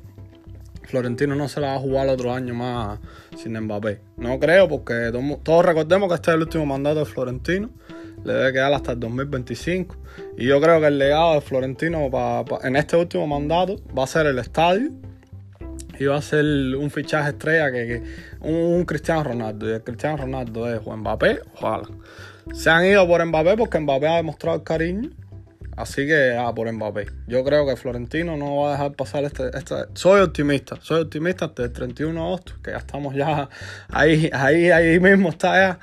Florentino 0.95 1.35
no 1.35 1.49
se 1.49 1.59
la 1.59 1.67
va 1.67 1.75
a 1.75 1.79
jugar 1.79 2.07
otro 2.07 2.31
año 2.31 2.53
más 2.53 2.99
sin 3.35 3.59
Mbappé. 3.59 3.99
No 4.15 4.39
creo 4.39 4.69
porque 4.69 5.11
todos 5.43 5.65
recordemos 5.65 6.07
que 6.07 6.15
este 6.15 6.31
es 6.31 6.35
el 6.35 6.43
último 6.43 6.65
mandato 6.65 6.99
de 6.99 7.05
Florentino. 7.05 7.69
Le 8.23 8.31
debe 8.31 8.53
quedar 8.53 8.71
hasta 8.71 8.93
el 8.93 9.01
2025. 9.01 9.93
Y 10.37 10.45
yo 10.45 10.61
creo 10.61 10.79
que 10.79 10.87
el 10.87 10.97
legado 10.97 11.33
de 11.33 11.41
Florentino 11.41 12.09
en 12.63 12.75
este 12.77 12.95
último 12.95 13.27
mandato 13.27 13.75
va 13.95 14.05
a 14.05 14.07
ser 14.07 14.25
el 14.27 14.39
estadio. 14.39 14.89
Y 15.99 16.05
va 16.05 16.15
a 16.15 16.21
ser 16.21 16.45
un 16.45 16.89
fichaje 16.89 17.31
estrella 17.31 17.69
que, 17.73 18.01
un, 18.39 18.85
Cristiano 18.85 19.25
Ronaldo. 19.25 19.69
Y 19.69 19.73
el 19.73 19.83
Cristiano 19.83 20.15
Ronaldo 20.15 20.73
es 20.73 20.79
Juan 20.79 21.01
Mbappé 21.01 21.41
ojalá. 21.55 21.89
Se 22.53 22.69
han 22.69 22.85
ido 22.85 23.05
por 23.05 23.25
Mbappé 23.25 23.57
porque 23.57 23.81
Mbappé 23.81 24.07
ha 24.07 24.15
demostrado 24.15 24.55
el 24.55 24.63
cariño 24.63 25.09
Así 25.75 26.07
que, 26.07 26.37
ah, 26.37 26.53
por 26.55 26.71
Mbappé. 26.71 27.07
Yo 27.27 27.43
creo 27.43 27.65
que 27.65 27.75
Florentino 27.75 28.37
no 28.37 28.57
va 28.57 28.69
a 28.69 28.71
dejar 28.73 28.93
pasar 28.93 29.25
este, 29.25 29.49
este... 29.57 29.75
Soy 29.93 30.21
optimista, 30.21 30.77
soy 30.81 31.01
optimista 31.01 31.45
hasta 31.45 31.63
el 31.63 31.73
31 31.73 32.13
de 32.13 32.25
agosto, 32.25 32.53
que 32.63 32.71
ya 32.71 32.77
estamos 32.77 33.13
ya 33.13 33.49
ahí, 33.89 34.29
ahí, 34.31 34.71
ahí 34.71 34.99
mismo 34.99 35.29
está 35.29 35.55
ya. 35.55 35.79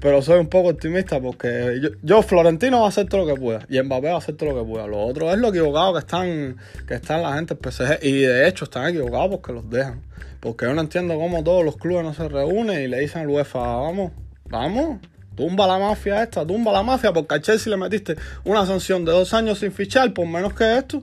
Pero 0.00 0.20
soy 0.20 0.40
un 0.40 0.48
poco 0.48 0.70
optimista 0.70 1.20
porque 1.20 1.80
yo, 2.02 2.22
Florentino 2.22 2.80
va 2.80 2.86
a 2.86 2.88
hacer 2.88 3.08
todo 3.08 3.24
lo 3.24 3.34
que 3.34 3.40
pueda 3.40 3.60
y 3.68 3.80
Mbappé 3.80 4.08
va 4.08 4.14
a 4.14 4.18
hacer 4.18 4.36
todo 4.36 4.52
lo 4.52 4.62
que 4.62 4.68
pueda. 4.68 4.86
Lo 4.86 4.98
otro 4.98 5.32
es 5.32 5.38
lo 5.38 5.48
equivocado 5.48 5.92
que 5.94 6.00
están, 6.00 6.56
que 6.86 6.94
están 6.94 7.22
la 7.22 7.34
gente 7.34 7.54
del 7.54 7.72
PSG 7.72 8.04
y 8.04 8.22
de 8.22 8.48
hecho 8.48 8.64
están 8.64 8.88
equivocados 8.88 9.28
porque 9.30 9.52
los 9.52 9.70
dejan. 9.70 10.02
Porque 10.40 10.66
yo 10.66 10.74
no 10.74 10.80
entiendo 10.80 11.14
cómo 11.16 11.42
todos 11.42 11.64
los 11.64 11.76
clubes 11.76 12.04
no 12.04 12.14
se 12.14 12.28
reúnen 12.28 12.82
y 12.82 12.88
le 12.88 13.00
dicen 13.00 13.22
al 13.22 13.28
UEFA, 13.28 13.58
vamos, 13.58 14.12
vamos, 14.48 14.98
Tumba 15.36 15.66
la 15.66 15.78
mafia 15.78 16.22
esta, 16.22 16.46
tumba 16.46 16.72
la 16.72 16.82
mafia 16.82 17.12
porque 17.12 17.34
a 17.34 17.40
Chelsea 17.40 17.70
le 17.70 17.76
metiste 17.76 18.16
una 18.44 18.64
sanción 18.64 19.04
de 19.04 19.12
dos 19.12 19.34
años 19.34 19.58
sin 19.58 19.70
fichar 19.70 20.12
por 20.14 20.26
menos 20.26 20.54
que 20.54 20.78
esto. 20.78 21.02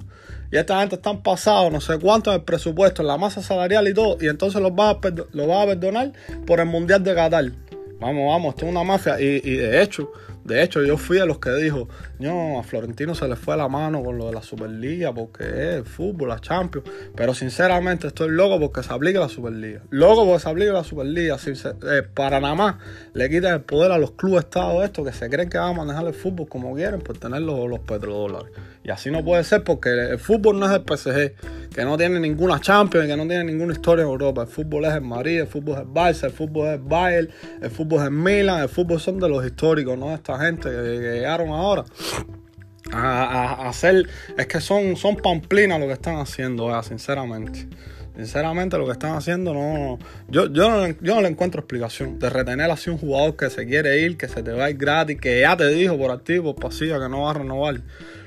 Y 0.51 0.57
esta 0.57 0.79
gente 0.79 0.95
están 0.95 1.23
pasados 1.23 1.71
no 1.71 1.81
sé 1.81 1.97
cuánto 1.97 2.29
en 2.29 2.35
el 2.35 2.43
presupuesto, 2.43 3.01
en 3.01 3.07
la 3.07 3.17
masa 3.17 3.41
salarial 3.41 3.87
y 3.87 3.93
todo. 3.93 4.17
Y 4.21 4.27
entonces 4.27 4.61
los 4.61 4.75
vas 4.75 4.97
a, 5.03 5.09
los 5.31 5.47
vas 5.47 5.63
a 5.63 5.65
perdonar 5.67 6.11
por 6.45 6.59
el 6.59 6.67
Mundial 6.67 7.03
de 7.03 7.15
Qatar. 7.15 7.51
Vamos, 8.03 8.27
vamos, 8.27 8.55
es 8.57 8.63
una 8.63 8.83
mafia. 8.83 9.19
Y, 9.21 9.41
y 9.43 9.55
de 9.55 9.81
hecho, 9.81 10.11
de 10.43 10.61
hecho, 10.61 10.83
yo 10.83 10.97
fui 10.97 11.19
a 11.19 11.25
los 11.25 11.39
que 11.39 11.51
dijo, 11.51 11.87
no, 12.19 12.59
a 12.59 12.63
Florentino 12.63 13.15
se 13.15 13.27
le 13.29 13.37
fue 13.37 13.55
la 13.55 13.69
mano 13.69 14.03
con 14.03 14.17
lo 14.17 14.25
de 14.25 14.33
la 14.33 14.41
Superliga 14.41 15.13
porque 15.13 15.43
es 15.43 15.75
el 15.75 15.85
fútbol, 15.85 16.29
la 16.29 16.39
Champions. 16.39 16.85
Pero 17.15 17.33
sinceramente 17.33 18.07
estoy 18.07 18.29
loco 18.29 18.59
porque 18.59 18.83
se 18.83 18.93
aplique 18.93 19.19
la 19.19 19.29
Superliga. 19.29 19.81
Loco 19.89 20.25
porque 20.25 20.39
se 20.41 20.49
aplique 20.49 20.71
la 20.71 20.83
Superliga. 20.83 21.37
Eh, 21.45 22.03
para 22.13 22.41
nada 22.41 22.55
más 22.55 22.75
le 23.13 23.29
quitan 23.29 23.53
el 23.53 23.61
poder 23.61 23.93
a 23.93 23.97
los 23.97 24.11
clubes 24.11 24.43
estados 24.43 24.83
estos 24.83 25.05
que 25.05 25.13
se 25.13 25.29
creen 25.29 25.49
que 25.49 25.57
van 25.57 25.75
a 25.75 25.77
manejar 25.77 26.05
el 26.07 26.13
fútbol 26.13 26.49
como 26.49 26.75
quieren 26.75 26.99
por 26.99 27.17
tener 27.17 27.41
los, 27.41 27.69
los 27.69 27.79
petrodólares. 27.79 28.51
Y 28.83 28.91
así 28.91 29.11
no 29.11 29.23
puede 29.23 29.45
ser 29.45 29.63
porque 29.63 29.89
el 29.89 30.19
fútbol 30.19 30.59
no 30.59 30.65
es 30.65 30.73
el 30.73 30.81
PSG, 30.81 31.62
que 31.73 31.83
no 31.83 31.97
tiene 31.97 32.19
ninguna 32.19 32.59
Champions, 32.59 33.07
que 33.07 33.17
no 33.17 33.27
tiene 33.27 33.43
ninguna 33.43 33.73
historia 33.73 34.03
en 34.03 34.09
Europa. 34.09 34.41
El 34.43 34.47
fútbol 34.47 34.85
es 34.85 34.93
el 34.93 35.01
Madrid, 35.01 35.41
el 35.41 35.47
fútbol 35.47 35.75
es 35.75 35.81
el 35.81 35.87
Barça, 35.87 36.23
el 36.25 36.31
fútbol 36.31 36.67
es 36.67 36.73
el 36.73 36.79
Bayern, 36.79 37.29
el 37.61 37.71
fútbol 37.71 37.99
es 37.99 38.05
el 38.05 38.11
Milan, 38.11 38.61
el 38.61 38.69
fútbol 38.69 38.99
son 38.99 39.19
de 39.19 39.29
los 39.29 39.45
históricos, 39.45 39.97
no 39.97 40.13
esta 40.13 40.37
gente 40.39 40.69
que, 40.69 40.99
llegaron 40.99 41.49
ahora. 41.49 41.83
A, 42.91 43.69
hacer, 43.69 44.07
es 44.37 44.45
que 44.45 44.61
son, 44.61 44.95
son 44.97 45.15
pamplinas 45.15 45.79
lo 45.79 45.87
que 45.87 45.93
están 45.93 46.17
haciendo, 46.17 46.81
sinceramente. 46.83 47.67
Sinceramente, 48.15 48.77
lo 48.77 48.85
que 48.85 48.91
están 48.91 49.15
haciendo 49.15 49.53
no. 49.53 49.97
Yo, 50.27 50.45
yo, 50.51 50.69
no, 50.69 50.87
yo 51.01 51.15
no 51.15 51.21
le 51.21 51.29
encuentro 51.29 51.61
explicación. 51.61 52.19
De 52.19 52.29
retener 52.29 52.69
así 52.69 52.89
un 52.89 52.97
jugador 52.97 53.35
que 53.35 53.49
se 53.49 53.65
quiere 53.65 54.01
ir, 54.01 54.17
que 54.17 54.27
se 54.27 54.43
te 54.43 54.51
va 54.51 54.65
a 54.65 54.69
ir 54.69 54.77
gratis, 54.77 55.19
que 55.19 55.41
ya 55.41 55.57
te 55.57 55.67
dijo 55.69 55.97
por 55.97 56.11
activo, 56.11 56.53
por 56.53 56.69
pasiva 56.69 56.99
que 56.99 57.09
no 57.09 57.23
va 57.23 57.31
a 57.31 57.33
renovar. 57.33 57.81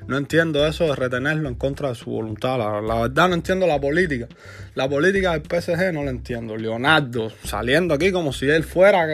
No 0.08 0.16
entiendo 0.16 0.64
eso 0.66 0.84
de 0.84 0.94
retenerlo 0.94 1.48
en 1.48 1.56
contra 1.56 1.88
de 1.88 1.94
su 1.94 2.10
voluntad. 2.10 2.58
La, 2.58 3.00
verdad 3.02 3.28
no 3.28 3.34
entiendo 3.34 3.66
la 3.66 3.80
política. 3.80 4.28
La 4.74 4.88
política 4.88 5.32
del 5.32 5.42
PSG 5.42 5.92
no 5.92 6.04
la 6.04 6.10
entiendo. 6.10 6.56
Leonardo 6.56 7.32
saliendo 7.44 7.94
aquí 7.94 8.12
como 8.12 8.32
si 8.32 8.48
él 8.48 8.64
fuera... 8.64 9.06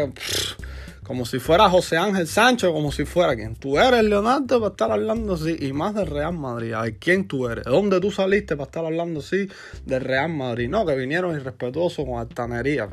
como 1.02 1.26
si 1.26 1.38
fuera 1.38 1.68
José 1.68 1.96
Ángel 1.96 2.26
Sánchez, 2.26 2.70
como 2.70 2.92
si 2.92 3.04
fuera 3.04 3.34
quien 3.34 3.56
tú 3.56 3.78
eres, 3.78 4.04
Leonardo, 4.04 4.60
para 4.60 4.70
estar 4.70 4.92
hablando 4.92 5.34
así, 5.34 5.56
y 5.58 5.72
más 5.72 5.94
del 5.94 6.06
Real 6.06 6.34
Madrid. 6.34 6.72
A 6.74 6.84
quién 6.92 7.26
tú 7.26 7.48
eres, 7.48 7.64
dónde 7.64 8.00
tú 8.00 8.10
saliste 8.10 8.56
para 8.56 8.66
estar 8.66 8.84
hablando 8.84 9.20
así 9.20 9.48
del 9.84 10.00
Real 10.00 10.32
Madrid. 10.32 10.68
No, 10.68 10.86
que 10.86 10.94
vinieron 10.94 11.34
irrespetuosos 11.34 12.04
con 12.04 12.18
altanería. 12.18 12.88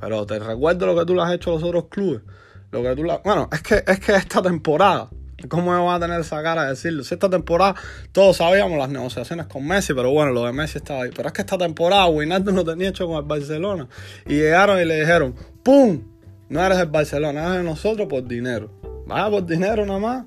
Pero, 0.00 0.26
te 0.26 0.38
recuerdo 0.38 0.86
lo 0.86 0.96
que 0.96 1.04
tú 1.04 1.14
le 1.14 1.22
has 1.22 1.32
hecho 1.32 1.50
a 1.50 1.54
los 1.54 1.62
otros 1.62 1.86
clubes. 1.88 2.22
Lo 2.70 2.82
que 2.82 2.94
tú 2.94 3.02
Bueno, 3.24 3.48
es 3.52 3.62
que, 3.62 3.82
es 3.86 4.00
que 4.00 4.14
esta 4.14 4.42
temporada 4.42 5.08
¿Cómo 5.48 5.70
me 5.70 5.92
a 5.92 6.00
tener 6.00 6.20
esa 6.20 6.42
cara 6.42 6.62
de 6.62 6.70
decirlo? 6.70 7.04
Si 7.04 7.12
esta 7.12 7.28
temporada 7.28 7.74
todos 8.10 8.38
sabíamos 8.38 8.78
las 8.78 8.88
negociaciones 8.88 9.46
con 9.46 9.66
Messi, 9.66 9.92
pero 9.92 10.10
bueno, 10.10 10.32
lo 10.32 10.46
de 10.46 10.52
Messi 10.52 10.78
estaba 10.78 11.02
ahí. 11.02 11.10
Pero 11.14 11.28
es 11.28 11.34
que 11.34 11.42
esta 11.42 11.58
temporada 11.58 12.06
Wijnaldum 12.06 12.54
no 12.54 12.64
tenía 12.64 12.88
hecho 12.88 13.06
con 13.06 13.16
el 13.18 13.22
Barcelona. 13.22 13.86
Y 14.24 14.36
llegaron 14.36 14.80
y 14.80 14.86
le 14.86 14.98
dijeron, 14.98 15.34
¡pum! 15.62 16.15
No 16.48 16.64
eres 16.64 16.78
el 16.78 16.86
Barcelona, 16.86 17.44
eres 17.46 17.58
de 17.58 17.62
nosotros 17.64 18.06
por 18.08 18.26
dinero. 18.26 18.70
Vaya 19.06 19.30
por 19.30 19.46
dinero 19.46 19.84
nada 19.84 19.98
más. 19.98 20.24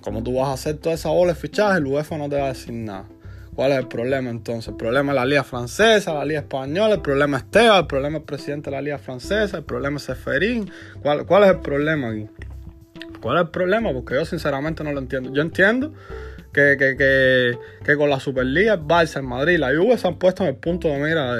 Como 0.00 0.22
tú 0.22 0.34
vas 0.34 0.48
a 0.48 0.52
hacer 0.52 0.76
toda 0.76 0.94
esa 0.94 1.08
bola 1.10 1.32
de 1.32 1.38
fichaje, 1.38 1.78
el 1.78 1.86
UEFA 1.86 2.18
no 2.18 2.28
te 2.28 2.36
va 2.36 2.46
a 2.46 2.48
decir 2.48 2.74
nada. 2.74 3.06
¿Cuál 3.54 3.72
es 3.72 3.78
el 3.78 3.88
problema 3.88 4.30
entonces? 4.30 4.68
El 4.68 4.76
problema 4.76 5.12
es 5.12 5.16
la 5.16 5.24
Liga 5.24 5.44
Francesa, 5.44 6.12
la 6.12 6.24
Liga 6.24 6.40
Española, 6.40 6.94
el 6.94 7.02
problema 7.02 7.36
es 7.38 7.50
Teo, 7.50 7.78
el 7.78 7.86
problema 7.86 8.16
es 8.16 8.20
el 8.22 8.26
presidente 8.26 8.70
de 8.70 8.76
la 8.76 8.82
Liga 8.82 8.98
Francesa, 8.98 9.58
el 9.58 9.64
problema 9.64 9.98
es 9.98 10.02
Seferín. 10.02 10.70
¿Cuál, 11.02 11.24
cuál 11.24 11.44
es 11.44 11.50
el 11.50 11.60
problema 11.60 12.08
aquí? 12.08 12.28
¿Cuál 13.20 13.36
es 13.36 13.42
el 13.44 13.50
problema? 13.50 13.92
Porque 13.92 14.14
yo 14.14 14.24
sinceramente 14.24 14.82
no 14.82 14.92
lo 14.92 14.98
entiendo. 14.98 15.32
Yo 15.32 15.40
entiendo 15.40 15.94
que, 16.54 17.56
que, 17.84 17.96
con 17.96 18.08
la 18.08 18.20
Superliga, 18.20 18.74
el 18.74 18.80
Barça, 18.80 19.20
Madrid, 19.22 19.58
la 19.58 19.74
Juve 19.74 19.98
se 19.98 20.06
han 20.06 20.18
puesto 20.18 20.44
en 20.44 20.50
el 20.50 20.56
punto 20.56 20.88
de 20.88 20.98
mira 20.98 21.36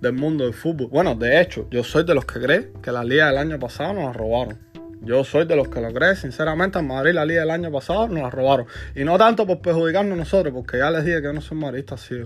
del 0.00 0.12
mundo 0.12 0.44
del 0.44 0.54
fútbol. 0.54 0.88
Bueno, 0.88 1.14
de 1.14 1.40
hecho, 1.40 1.66
yo 1.70 1.84
soy 1.84 2.04
de 2.04 2.14
los 2.14 2.24
que 2.24 2.40
cree 2.40 2.68
que 2.82 2.92
la 2.92 3.04
liga 3.04 3.26
del 3.26 3.38
año 3.38 3.58
pasado 3.58 3.94
nos 3.94 4.04
la 4.04 4.12
robaron. 4.12 4.71
Yo 5.04 5.24
soy 5.24 5.46
de 5.46 5.56
los 5.56 5.66
que 5.66 5.80
lo 5.80 5.92
creen, 5.92 6.14
sinceramente, 6.14 6.78
en 6.78 6.86
Madrid 6.86 7.12
la 7.12 7.24
liga 7.24 7.40
del 7.40 7.50
año 7.50 7.72
pasado 7.72 8.06
nos 8.06 8.22
la 8.22 8.30
robaron. 8.30 8.66
Y 8.94 9.02
no 9.02 9.18
tanto 9.18 9.48
por 9.48 9.60
perjudicarnos 9.60 10.16
nosotros, 10.16 10.54
porque 10.54 10.78
ya 10.78 10.92
les 10.92 11.04
dije 11.04 11.20
que 11.20 11.32
no 11.32 11.40
son 11.40 11.58
madridistas, 11.58 12.02
sí. 12.02 12.22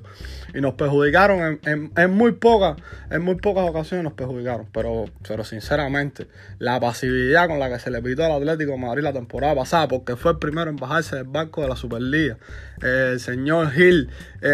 Y 0.53 0.61
nos 0.61 0.75
perjudicaron 0.75 1.59
en, 1.65 2.11
muy 2.11 2.33
pocas, 2.33 2.77
en 3.11 3.23
muy 3.23 3.37
pocas 3.37 3.67
ocasiones 3.67 4.05
nos 4.05 4.13
perjudicaron. 4.13 4.67
Pero, 4.75 5.07
pero 5.27 5.43
sinceramente, 5.43 6.27
la 6.59 6.79
pasividad 6.79 7.49
con 7.49 7.59
la 7.59 7.71
que 7.71 7.79
se 7.79 7.91
le 7.91 8.03
pitó 8.03 8.27
al 8.27 8.33
Atlético 8.33 8.73
de 8.73 8.79
Madrid 8.79 9.03
la 9.03 9.15
temporada 9.15 9.55
pasada, 9.55 9.89
porque 9.89 10.15
fue 10.17 10.33
el 10.33 10.39
primero 10.39 10.69
en 10.69 10.77
bajarse 10.77 11.17
del 11.17 11.25
barco 11.25 11.63
de 11.63 11.69
la 11.69 11.77
Superliga. 11.77 12.37
el 12.83 13.19
señor 13.21 13.71
Gil, 13.71 14.11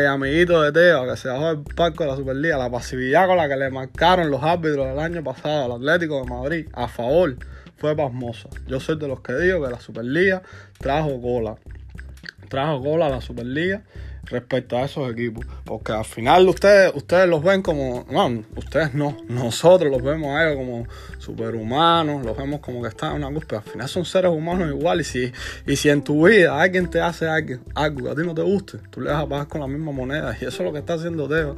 amiguito 0.09 0.63
de 0.63 0.71
Teo, 0.71 1.11
que 1.11 1.17
se 1.17 1.27
bajó 1.29 1.57
del 1.57 1.65
barco 1.75 2.05
de 2.05 2.11
la 2.11 2.17
Superliga, 2.17 2.57
la 2.57 2.71
pasividad 2.71 3.27
con 3.27 3.37
la 3.37 3.49
que 3.49 3.57
le 3.57 3.69
marcaron 3.71 4.31
los 4.31 4.45
árbitros 4.45 4.87
del 4.87 5.01
año 5.01 5.25
pasado 5.25 5.65
al 5.65 5.73
Atlético 5.73 6.23
de 6.23 6.31
Madrid 6.31 6.69
a 6.73 6.87
favor 6.87 7.35
fue 7.83 7.97
pasmosa. 7.97 8.49
Yo 8.69 8.79
soy 8.79 8.97
de 8.97 9.09
los 9.09 9.23
que 9.23 9.35
digo 9.35 9.65
que 9.65 9.69
la 9.69 9.81
Superliga 9.81 10.41
trajo 10.79 11.21
cola. 11.21 11.57
Trajo 12.49 12.81
cola 12.81 13.07
a 13.07 13.11
la 13.11 13.21
Superliga 13.21 13.83
respecto 14.27 14.79
a 14.79 14.83
esos 14.83 15.11
equipos. 15.11 15.45
Porque 15.65 15.91
al 15.91 16.05
final 16.05 16.49
ustedes, 16.49 16.93
ustedes 16.95 17.29
los 17.29 17.43
ven 17.43 17.61
como. 17.61 18.07
No, 18.09 18.45
ustedes 18.55 18.95
no. 18.95 19.17
Nosotros 19.27 19.91
los 19.91 20.01
vemos 20.01 20.29
a 20.29 20.45
ellos 20.45 20.59
como 20.59 20.87
superhumanos. 21.19 22.25
Los 22.25 22.37
vemos 22.37 22.61
como 22.61 22.83
que 22.83 22.89
están 22.89 23.17
en 23.17 23.25
una 23.25 23.41
Pero 23.41 23.59
Al 23.59 23.69
final 23.69 23.89
son 23.89 24.05
seres 24.05 24.31
humanos 24.31 24.69
igual. 24.71 25.01
Y 25.01 25.05
si, 25.05 25.33
y 25.67 25.75
si 25.75 25.89
en 25.89 26.05
tu 26.05 26.29
vida 26.29 26.63
alguien 26.63 26.89
te 26.89 27.01
hace 27.01 27.27
algo 27.27 28.05
que 28.05 28.11
a 28.11 28.15
ti 28.15 28.23
no 28.25 28.33
te 28.33 28.43
guste, 28.43 28.79
tú 28.91 29.01
le 29.01 29.11
vas 29.11 29.25
a 29.25 29.29
pagar 29.29 29.49
con 29.49 29.61
la 29.61 29.67
misma 29.67 29.91
moneda. 29.91 30.37
Y 30.41 30.45
eso 30.45 30.59
es 30.59 30.61
lo 30.61 30.73
que 30.73 30.79
está 30.79 30.95
haciendo 30.95 31.29
Teo 31.29 31.57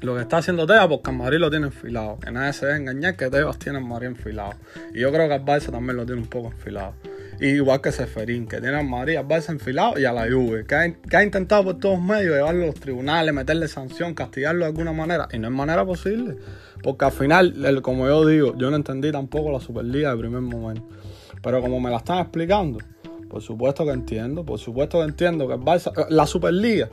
lo 0.00 0.14
que 0.14 0.22
está 0.22 0.38
haciendo 0.38 0.66
Tebas, 0.66 0.88
porque 0.88 1.12
Madrid 1.12 1.38
lo 1.38 1.50
tiene 1.50 1.66
enfilado. 1.66 2.18
Que 2.18 2.30
nadie 2.30 2.52
se 2.52 2.66
debe 2.66 2.78
engañar 2.78 3.16
que 3.16 3.28
Tebas 3.28 3.58
tiene 3.58 3.78
en 3.78 3.88
Madrid 3.88 4.08
enfilado. 4.08 4.54
Y 4.94 5.00
yo 5.00 5.12
creo 5.12 5.28
que 5.28 5.34
al 5.34 5.44
Barça 5.44 5.70
también 5.70 5.96
lo 5.96 6.06
tiene 6.06 6.22
un 6.22 6.28
poco 6.28 6.48
enfilado. 6.48 6.94
igual 7.40 7.80
que 7.80 7.92
Seferín, 7.92 8.46
que 8.46 8.60
tiene 8.60 8.78
a 8.78 8.82
Madrid, 8.82 9.16
al 9.16 9.28
Barça 9.28 9.50
enfilado 9.50 9.98
y 9.98 10.04
a 10.04 10.12
la 10.12 10.30
Juve. 10.30 10.64
Que 10.64 10.74
ha, 10.74 11.22
intentado 11.22 11.64
por 11.64 11.78
todos 11.78 12.00
medios 12.00 12.34
llevarlo 12.34 12.64
a 12.64 12.66
los 12.66 12.76
tribunales, 12.76 13.34
meterle 13.34 13.68
sanción, 13.68 14.14
castigarlo 14.14 14.60
de 14.60 14.66
alguna 14.66 14.92
manera. 14.92 15.28
Y 15.32 15.38
no 15.38 15.48
es 15.48 15.54
manera 15.54 15.84
posible. 15.84 16.36
Porque 16.82 17.04
al 17.04 17.12
final, 17.12 17.82
como 17.82 18.06
yo 18.06 18.26
digo, 18.26 18.56
yo 18.56 18.70
no 18.70 18.76
entendí 18.76 19.12
tampoco 19.12 19.50
la 19.52 19.60
Superliga 19.60 20.12
de 20.12 20.18
primer 20.18 20.40
momento. 20.40 20.82
Pero 21.42 21.60
como 21.60 21.80
me 21.80 21.90
la 21.90 21.98
están 21.98 22.18
explicando, 22.18 22.78
por 23.28 23.42
supuesto 23.42 23.84
que 23.84 23.92
entiendo. 23.92 24.44
Por 24.44 24.58
supuesto 24.58 24.98
que 24.98 25.04
entiendo 25.04 25.46
que 25.46 25.54
el 25.54 25.60
Barça... 25.60 25.92
La 26.08 26.26
Superliga 26.26 26.88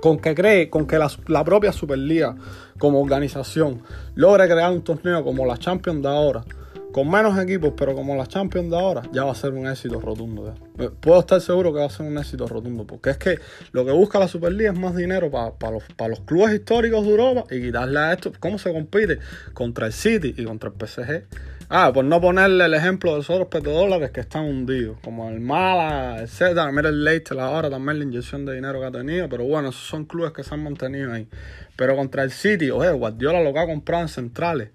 con 0.00 0.18
que 0.18 0.34
cree, 0.34 0.70
con 0.70 0.86
que 0.86 0.98
la, 0.98 1.44
propia 1.44 1.72
Superliga 1.72 2.36
como 2.78 3.00
organización 3.00 3.82
logre 4.14 4.46
crear 4.46 4.72
un 4.72 4.82
torneo 4.82 5.24
como 5.24 5.46
la 5.46 5.56
Champions 5.56 6.02
de 6.02 6.08
ahora, 6.08 6.44
con 6.92 7.10
menos 7.10 7.38
equipos, 7.38 7.74
pero 7.76 7.94
como 7.94 8.16
la 8.16 8.26
Champions 8.26 8.70
de 8.70 8.76
ahora, 8.76 9.02
ya 9.12 9.24
va 9.24 9.32
a 9.32 9.34
ser 9.34 9.52
un 9.52 9.66
éxito 9.66 10.00
rotundo. 10.00 10.54
Puedo 11.00 11.20
estar 11.20 11.40
seguro 11.40 11.72
que 11.72 11.80
va 11.80 11.86
a 11.86 11.90
ser 11.90 12.06
un 12.06 12.16
éxito 12.18 12.46
rotundo, 12.46 12.86
porque 12.86 13.10
es 13.10 13.18
que 13.18 13.38
lo 13.72 13.84
que 13.84 13.92
busca 13.92 14.18
la 14.18 14.28
Superliga 14.28 14.72
es 14.72 14.78
más 14.78 14.96
dinero 14.96 15.30
para 15.30 15.72
los, 15.72 15.82
los 16.08 16.20
clubes 16.20 16.54
históricos 16.54 17.04
de 17.04 17.10
Europa 17.10 17.44
y 17.50 17.60
quitarle 17.60 17.98
a 17.98 18.12
esto. 18.12 18.32
¿Cómo 18.40 18.58
se 18.58 18.72
compite? 18.72 19.18
Contra 19.52 19.86
el 19.86 19.92
City 19.92 20.34
y 20.36 20.44
contra 20.44 20.70
el 20.70 20.88
PSG. 20.88 21.24
Ah, 21.70 21.92
por 21.92 22.02
no 22.02 22.18
ponerle 22.18 22.64
el 22.64 22.72
ejemplo 22.72 23.10
de 23.10 23.18
los 23.18 23.28
otros 23.28 23.48
petrodólares 23.48 24.10
que 24.10 24.20
están 24.20 24.46
hundidos, 24.46 24.96
como 25.02 25.28
el 25.28 25.40
Mala, 25.40 26.22
etcétera. 26.22 26.72
Mira 26.72 26.88
el 26.88 27.04
Leicester 27.04 27.38
ahora 27.38 27.68
también 27.68 27.98
la 27.98 28.04
inyección 28.06 28.46
de 28.46 28.54
dinero 28.54 28.80
que 28.80 28.86
ha 28.86 28.90
tenido, 28.90 29.28
pero 29.28 29.44
bueno, 29.44 29.68
esos 29.68 29.82
son 29.82 30.06
clubes 30.06 30.32
que 30.32 30.42
se 30.42 30.54
han 30.54 30.62
mantenido 30.62 31.12
ahí. 31.12 31.28
Pero 31.76 31.94
contra 31.94 32.22
el 32.22 32.30
City, 32.30 32.70
oye, 32.70 32.90
Guardiola 32.92 33.42
lo 33.42 33.52
que 33.52 33.58
ha 33.58 33.66
comprado 33.66 34.00
en 34.00 34.08
centrales. 34.08 34.70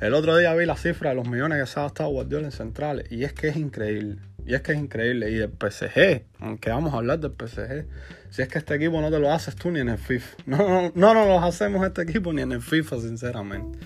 El 0.00 0.14
otro 0.14 0.36
día 0.36 0.54
vi 0.54 0.66
la 0.66 0.76
cifra 0.76 1.10
de 1.10 1.16
los 1.16 1.28
millones 1.28 1.60
que 1.60 1.66
se 1.66 1.80
ha 1.80 1.82
gastado 1.82 2.10
Guardiola 2.10 2.46
en 2.46 2.52
centrales 2.52 3.10
y 3.10 3.24
es 3.24 3.32
que 3.32 3.48
es 3.48 3.56
increíble. 3.56 4.18
Y 4.46 4.54
es 4.54 4.60
que 4.60 4.70
es 4.70 4.78
increíble. 4.78 5.28
Y 5.32 5.38
el 5.38 5.50
PSG, 5.50 6.22
aunque 6.38 6.70
vamos 6.70 6.94
a 6.94 6.98
hablar 6.98 7.18
del 7.18 7.32
PSG, 7.32 7.86
si 8.30 8.42
es 8.42 8.48
que 8.48 8.58
este 8.58 8.76
equipo 8.76 9.00
no 9.00 9.10
te 9.10 9.18
lo 9.18 9.32
haces 9.32 9.56
tú 9.56 9.72
ni 9.72 9.80
en 9.80 9.88
el 9.88 9.98
FIFA. 9.98 10.36
No, 10.46 10.58
no, 10.58 10.92
no, 10.94 11.14
no 11.14 11.24
lo 11.24 11.42
hacemos 11.42 11.84
este 11.84 12.02
equipo 12.02 12.32
ni 12.32 12.42
en 12.42 12.52
el 12.52 12.62
FIFA, 12.62 13.00
sinceramente. 13.00 13.80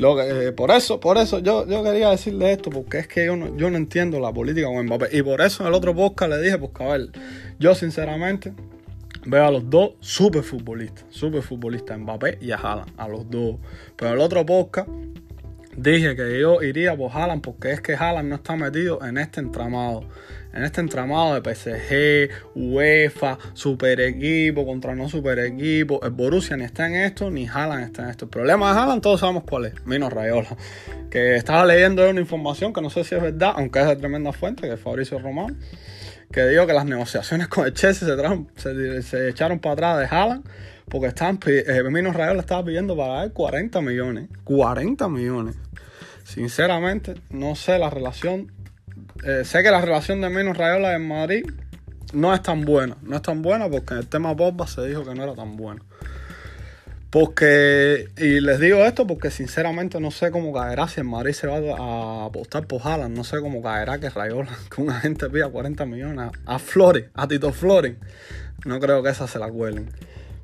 Eh, 0.00 0.52
por 0.52 0.70
eso, 0.70 0.98
por 0.98 1.18
eso 1.18 1.40
yo, 1.40 1.66
yo 1.66 1.82
quería 1.82 2.10
decirle 2.10 2.52
esto, 2.52 2.70
porque 2.70 2.98
es 2.98 3.06
que 3.06 3.26
yo 3.26 3.36
no, 3.36 3.54
yo 3.56 3.70
no 3.70 3.76
entiendo 3.76 4.18
la 4.18 4.32
política 4.32 4.66
con 4.66 4.86
Mbappé. 4.86 5.08
Y 5.12 5.22
por 5.22 5.40
eso 5.42 5.62
en 5.62 5.68
el 5.68 5.74
otro 5.74 5.94
podcast 5.94 6.30
le 6.32 6.40
dije, 6.40 6.58
pues 6.58 6.72
a 6.80 6.92
ver, 6.92 7.08
yo 7.58 7.74
sinceramente 7.74 8.54
veo 9.26 9.44
a 9.44 9.50
los 9.50 9.68
dos 9.68 9.92
super 10.00 10.42
futbolistas, 10.42 11.04
super 11.10 11.42
futbolistas, 11.42 11.98
Mbappé 11.98 12.38
y 12.40 12.50
a 12.50 12.56
Haaland, 12.56 12.92
a 12.96 13.08
los 13.08 13.28
dos. 13.30 13.56
Pero 13.96 14.14
el 14.14 14.20
otro 14.20 14.46
podcast 14.46 14.88
dije 15.76 16.16
que 16.16 16.40
yo 16.40 16.62
iría 16.62 16.96
por 16.96 17.12
Haaland 17.12 17.42
porque 17.42 17.72
es 17.72 17.80
que 17.82 17.94
Haaland 17.94 18.28
no 18.28 18.36
está 18.36 18.56
metido 18.56 19.04
en 19.04 19.18
este 19.18 19.40
entramado. 19.40 20.04
En 20.52 20.64
este 20.64 20.80
entramado 20.80 21.40
de 21.40 21.54
PSG, 21.54 22.30
UEFA, 22.54 23.38
super 23.54 24.00
equipo 24.00 24.66
contra 24.66 24.94
no 24.94 25.08
super 25.08 25.38
equipo. 25.38 26.00
Borussia 26.10 26.56
ni 26.56 26.64
está 26.64 26.86
en 26.86 26.96
esto, 26.96 27.30
ni 27.30 27.46
Haaland 27.46 27.84
está 27.84 28.02
en 28.02 28.10
esto. 28.10 28.24
El 28.24 28.30
problema 28.30 28.72
de 28.72 28.80
Haaland 28.80 29.02
todos 29.02 29.20
sabemos 29.20 29.44
cuál 29.48 29.66
es. 29.66 29.86
Menos 29.86 30.12
Rayola. 30.12 30.56
Que 31.10 31.36
estaba 31.36 31.64
leyendo 31.64 32.08
una 32.08 32.20
información 32.20 32.72
que 32.72 32.80
no 32.80 32.90
sé 32.90 33.04
si 33.04 33.14
es 33.14 33.22
verdad, 33.22 33.52
aunque 33.56 33.80
es 33.80 33.86
de 33.86 33.96
tremenda 33.96 34.32
fuente, 34.32 34.62
que 34.62 34.74
es 34.74 34.80
Fabricio 34.80 35.18
Román. 35.18 35.58
Que 36.32 36.46
dijo 36.46 36.66
que 36.66 36.72
las 36.72 36.84
negociaciones 36.84 37.48
con 37.48 37.66
el 37.66 37.74
Chelsea 37.74 38.08
se, 38.56 39.02
se, 39.02 39.28
echaron 39.28 39.58
para 39.58 39.72
atrás 39.72 39.98
de 39.98 40.16
Haaland 40.16 40.44
porque 40.90 41.12
eh, 41.46 41.82
Mino 41.84 42.12
Rayola 42.12 42.40
estaba 42.40 42.64
pidiendo 42.64 42.96
para 42.96 43.22
él 43.22 43.32
40 43.32 43.80
millones. 43.80 44.28
40 44.44 45.08
millones. 45.08 45.56
Sinceramente, 46.24 47.14
no 47.30 47.54
sé 47.54 47.78
la 47.78 47.90
relación. 47.90 48.52
Eh, 49.24 49.44
sé 49.44 49.62
que 49.62 49.70
la 49.70 49.80
relación 49.80 50.20
de 50.20 50.30
Mino 50.30 50.52
Rayola 50.52 50.94
en 50.94 51.06
Madrid 51.06 51.44
no 52.12 52.34
es 52.34 52.42
tan 52.42 52.64
buena. 52.64 52.96
No 53.02 53.16
es 53.16 53.22
tan 53.22 53.42
buena 53.42 53.68
porque 53.68 53.94
en 53.94 54.00
el 54.00 54.08
tema 54.08 54.34
Pogba 54.36 54.66
se 54.66 54.86
dijo 54.86 55.04
que 55.04 55.14
no 55.14 55.22
era 55.22 55.34
tan 55.34 55.56
bueno. 55.56 55.84
Porque, 57.10 58.08
y 58.16 58.40
les 58.40 58.60
digo 58.60 58.78
esto 58.84 59.04
porque 59.04 59.32
sinceramente 59.32 59.98
no 59.98 60.12
sé 60.12 60.30
cómo 60.30 60.52
caerá 60.52 60.86
si 60.86 61.00
en 61.00 61.08
Madrid 61.08 61.32
se 61.32 61.48
va 61.48 61.56
a 61.56 62.26
apostar 62.26 62.66
por 62.66 62.80
Haaland. 62.86 63.16
No 63.16 63.24
sé 63.24 63.40
cómo 63.40 63.62
caerá 63.62 63.98
que 63.98 64.08
Rayola, 64.08 64.50
con 64.74 64.84
una 64.88 65.00
gente 65.00 65.28
pida 65.28 65.48
40 65.48 65.86
millones 65.86 66.30
a, 66.46 66.58
Flores, 66.60 67.06
a 67.14 67.26
Tito 67.26 67.52
Flores. 67.52 67.96
No 68.64 68.78
creo 68.78 69.02
que 69.02 69.10
esa 69.10 69.26
se 69.26 69.40
la 69.40 69.50
cuelen. 69.50 69.90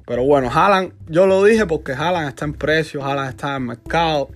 Pero 0.07 0.25
bueno, 0.25 0.51
Haaland, 0.53 0.93
yo 1.09 1.27
lo 1.27 1.45
dije 1.45 1.67
porque 1.67 1.93
Haaland 1.93 2.29
está 2.29 2.45
en 2.45 2.55
precio, 2.55 3.05
Haaland 3.05 3.31
está 3.31 3.57
en 3.57 3.67
mercado. 3.67 4.31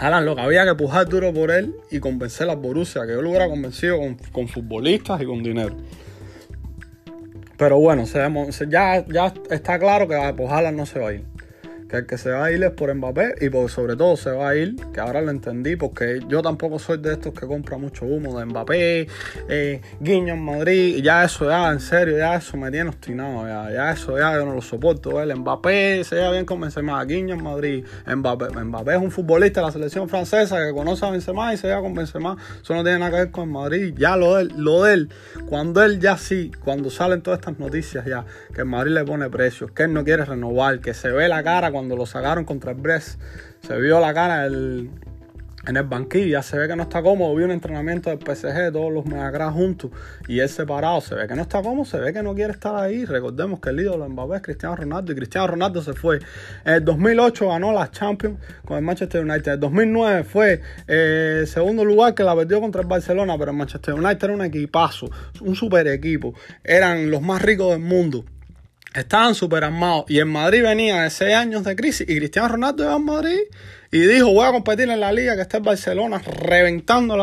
Haaland 0.00 0.26
lo 0.26 0.36
que 0.36 0.42
había 0.42 0.64
que 0.64 0.74
pujar 0.74 1.08
duro 1.08 1.32
por 1.32 1.50
él 1.50 1.74
y 1.90 1.98
convencer 1.98 2.48
a 2.50 2.54
Borussia, 2.54 3.06
que 3.06 3.12
yo 3.12 3.22
lo 3.22 3.30
hubiera 3.30 3.48
convencido 3.48 3.98
con, 4.32 4.48
futbolistas 4.48 5.20
y 5.20 5.26
con 5.26 5.42
dinero. 5.42 5.76
Pero 7.56 7.78
bueno, 7.78 8.04
ya, 8.04 9.04
ya 9.06 9.34
está 9.50 9.78
claro 9.78 10.06
que 10.06 10.14
Haaland 10.14 10.76
no 10.76 10.86
se 10.86 11.00
va 11.00 11.08
a 11.08 11.12
ir 11.14 11.37
que 11.88 11.96
el 11.96 12.06
que 12.06 12.18
se 12.18 12.30
va 12.30 12.44
a 12.44 12.52
ir 12.52 12.62
es 12.62 12.70
por 12.72 12.94
Mbappé 12.94 13.36
y 13.40 13.48
por, 13.48 13.70
sobre 13.70 13.96
todo 13.96 14.16
se 14.16 14.30
va 14.30 14.50
a 14.50 14.56
ir, 14.56 14.76
que 14.92 15.00
ahora 15.00 15.20
lo 15.22 15.30
entendí, 15.30 15.76
porque 15.76 16.20
yo 16.28 16.42
tampoco 16.42 16.78
soy 16.78 16.98
de 16.98 17.14
estos 17.14 17.32
que 17.32 17.46
compra 17.46 17.78
mucho 17.78 18.04
humo 18.04 18.38
de 18.38 18.44
Mbappé, 18.44 19.08
eh, 19.48 19.80
Guiño 20.00 20.34
en 20.34 20.44
Madrid, 20.44 20.96
y 20.96 21.02
ya 21.02 21.24
eso 21.24 21.48
ya, 21.48 21.70
en 21.70 21.80
serio, 21.80 22.18
ya 22.18 22.36
eso 22.36 22.56
me 22.56 22.70
tiene 22.70 22.90
obstinado, 22.90 23.46
ya, 23.46 23.70
ya 23.72 23.92
eso 23.92 24.18
ya 24.18 24.34
yo 24.34 24.44
no 24.44 24.54
lo 24.54 24.62
soporto, 24.62 25.20
el 25.22 25.34
Mbappé 25.34 26.04
se 26.04 26.16
lleva 26.16 26.32
bien 26.32 26.44
con 26.44 26.60
Benzema, 26.60 27.02
Guiño 27.04 27.34
en 27.34 27.42
Madrid, 27.42 27.84
Mbappé, 28.06 28.50
Mbappé 28.50 28.92
es 28.92 29.00
un 29.00 29.10
futbolista 29.10 29.60
de 29.60 29.66
la 29.66 29.72
selección 29.72 30.08
francesa 30.08 30.58
que 30.58 30.72
conoce 30.72 31.06
a 31.06 31.10
Benzema 31.10 31.54
y 31.54 31.56
se 31.56 31.68
lleva 31.68 31.80
con 31.80 31.94
Benzema, 31.94 32.36
eso 32.62 32.74
no 32.74 32.82
tiene 32.82 32.98
nada 32.98 33.10
que 33.10 33.16
ver 33.16 33.30
con 33.30 33.50
Madrid, 33.50 33.94
ya 33.96 34.16
lo 34.16 34.36
de 34.36 34.42
él, 34.42 34.52
lo 34.56 34.82
de 34.84 34.94
él, 34.94 35.08
cuando 35.48 35.82
él 35.82 36.00
ya 36.00 36.18
sí, 36.18 36.52
cuando 36.62 36.90
salen 36.90 37.22
todas 37.22 37.40
estas 37.40 37.58
noticias 37.58 38.04
ya, 38.04 38.26
que 38.54 38.60
el 38.60 38.66
Madrid 38.66 38.92
le 38.92 39.04
pone 39.04 39.30
precios, 39.30 39.70
que 39.70 39.84
él 39.84 39.94
no 39.94 40.04
quiere 40.04 40.24
renovar, 40.26 40.80
que 40.80 40.92
se 40.92 41.10
ve 41.10 41.28
la 41.28 41.42
cara 41.42 41.72
cuando 41.78 41.96
lo 41.96 42.06
sacaron 42.06 42.44
contra 42.44 42.72
el 42.72 42.76
Brest, 42.76 43.20
se 43.64 43.80
vio 43.80 44.00
la 44.00 44.12
cara 44.12 44.46
en 44.46 45.76
el 45.76 45.84
banquillo, 45.84 46.26
ya 46.26 46.42
se 46.42 46.58
ve 46.58 46.66
que 46.66 46.74
no 46.74 46.82
está 46.82 47.02
cómodo, 47.02 47.36
vi 47.36 47.44
un 47.44 47.52
entrenamiento 47.52 48.10
del 48.10 48.18
PSG, 48.18 48.72
todos 48.72 48.92
los 48.92 49.06
megacras 49.06 49.52
juntos, 49.52 49.92
y 50.26 50.40
él 50.40 50.48
separado, 50.48 51.00
se 51.00 51.14
ve 51.14 51.28
que 51.28 51.36
no 51.36 51.42
está 51.42 51.62
cómodo, 51.62 51.84
se 51.84 52.00
ve 52.00 52.12
que 52.12 52.20
no 52.20 52.34
quiere 52.34 52.52
estar 52.52 52.74
ahí, 52.74 53.04
recordemos 53.04 53.60
que 53.60 53.70
el 53.70 53.78
ídolo 53.78 54.02
de 54.02 54.10
Mbappé 54.10 54.36
es 54.36 54.42
Cristiano 54.42 54.74
Ronaldo, 54.74 55.12
y 55.12 55.14
Cristiano 55.14 55.46
Ronaldo 55.46 55.80
se 55.82 55.92
fue, 55.92 56.18
en 56.64 56.74
el 56.74 56.84
2008 56.84 57.48
ganó 57.48 57.72
la 57.72 57.92
Champions 57.92 58.40
con 58.64 58.76
el 58.76 58.82
Manchester 58.82 59.22
United, 59.22 59.46
en 59.46 59.52
el 59.52 59.60
2009 59.60 60.24
fue 60.24 60.60
eh, 60.88 61.44
segundo 61.46 61.84
lugar 61.84 62.12
que 62.12 62.24
la 62.24 62.34
perdió 62.34 62.60
contra 62.60 62.80
el 62.80 62.88
Barcelona, 62.88 63.36
pero 63.38 63.52
el 63.52 63.56
Manchester 63.56 63.94
United 63.94 64.24
era 64.24 64.34
un 64.34 64.42
equipazo, 64.42 65.08
un 65.42 65.54
super 65.54 65.86
equipo, 65.86 66.34
eran 66.64 67.08
los 67.08 67.22
más 67.22 67.40
ricos 67.40 67.70
del 67.70 67.80
mundo, 67.80 68.24
Estaban 68.94 69.34
súper 69.34 69.64
armados. 69.64 70.06
Y 70.08 70.18
en 70.18 70.28
Madrid 70.28 70.62
venía 70.62 71.02
de 71.02 71.10
seis 71.10 71.34
años 71.34 71.62
de 71.64 71.76
crisis. 71.76 72.08
Y 72.08 72.16
Cristiano 72.16 72.48
Ronaldo 72.48 72.84
iba 72.84 72.94
a 72.94 72.98
Madrid 72.98 73.38
y 73.92 74.00
dijo: 74.00 74.32
Voy 74.32 74.46
a 74.46 74.50
competir 74.50 74.88
en 74.88 75.00
la 75.00 75.12
liga 75.12 75.36
que 75.36 75.42
está 75.42 75.58
en 75.58 75.64
Barcelona, 75.64 76.18
reventando, 76.18 77.16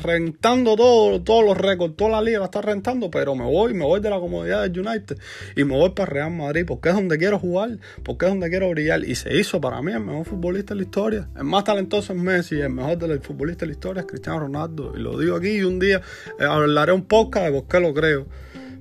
reventando 0.00 0.74
todo, 0.74 1.22
todos 1.22 1.44
los 1.44 1.56
récords. 1.56 1.96
Toda 1.96 2.10
la 2.10 2.22
liga 2.22 2.40
la 2.40 2.46
está 2.46 2.60
reventando. 2.60 3.08
Pero 3.08 3.36
me 3.36 3.44
voy, 3.44 3.72
me 3.72 3.84
voy 3.84 4.00
de 4.00 4.10
la 4.10 4.18
comodidad 4.18 4.62
del 4.62 4.80
United. 4.80 5.16
Y 5.54 5.62
me 5.62 5.76
voy 5.76 5.90
para 5.90 6.10
Real 6.10 6.32
Madrid. 6.32 6.64
Porque 6.66 6.88
es 6.88 6.94
donde 6.96 7.16
quiero 7.18 7.38
jugar. 7.38 7.78
Porque 8.02 8.26
es 8.26 8.32
donde 8.32 8.50
quiero 8.50 8.68
brillar. 8.70 9.04
Y 9.04 9.14
se 9.14 9.36
hizo 9.36 9.60
para 9.60 9.80
mí 9.80 9.92
el 9.92 10.00
mejor 10.00 10.26
futbolista 10.26 10.74
de 10.74 10.80
la 10.80 10.82
historia. 10.82 11.28
El 11.36 11.44
más 11.44 11.62
talentoso 11.62 12.12
es 12.12 12.18
Messi. 12.18 12.60
El 12.60 12.70
mejor 12.70 12.98
del 12.98 13.20
futbolista 13.20 13.60
de 13.60 13.66
la 13.66 13.72
historia 13.74 14.00
es 14.00 14.06
Cristiano 14.06 14.40
Ronaldo. 14.40 14.92
Y 14.96 15.00
lo 15.00 15.16
digo 15.16 15.36
aquí. 15.36 15.50
Y 15.50 15.62
un 15.62 15.78
día 15.78 16.02
eh, 16.40 16.44
hablaré 16.44 16.90
un 16.90 17.04
podcast 17.04 17.46
de 17.46 17.52
por 17.52 17.68
qué 17.68 17.78
lo 17.78 17.94
creo. 17.94 18.26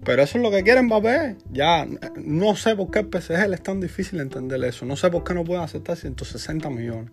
Pero 0.03 0.23
eso 0.23 0.39
es 0.39 0.43
lo 0.43 0.49
que 0.49 0.63
quieren 0.63 0.85
Mbappé. 0.85 1.35
Ya, 1.51 1.85
no 2.15 2.55
sé 2.55 2.75
por 2.75 2.89
qué 2.89 2.99
el 2.99 3.09
PSG 3.11 3.53
es 3.53 3.61
tan 3.61 3.79
difícil 3.79 4.19
entender 4.19 4.63
eso. 4.63 4.85
No 4.85 4.95
sé 4.95 5.11
por 5.11 5.23
qué 5.23 5.35
no 5.35 5.43
pueden 5.43 5.63
aceptar 5.63 5.95
160 5.95 6.69
millones. 6.71 7.11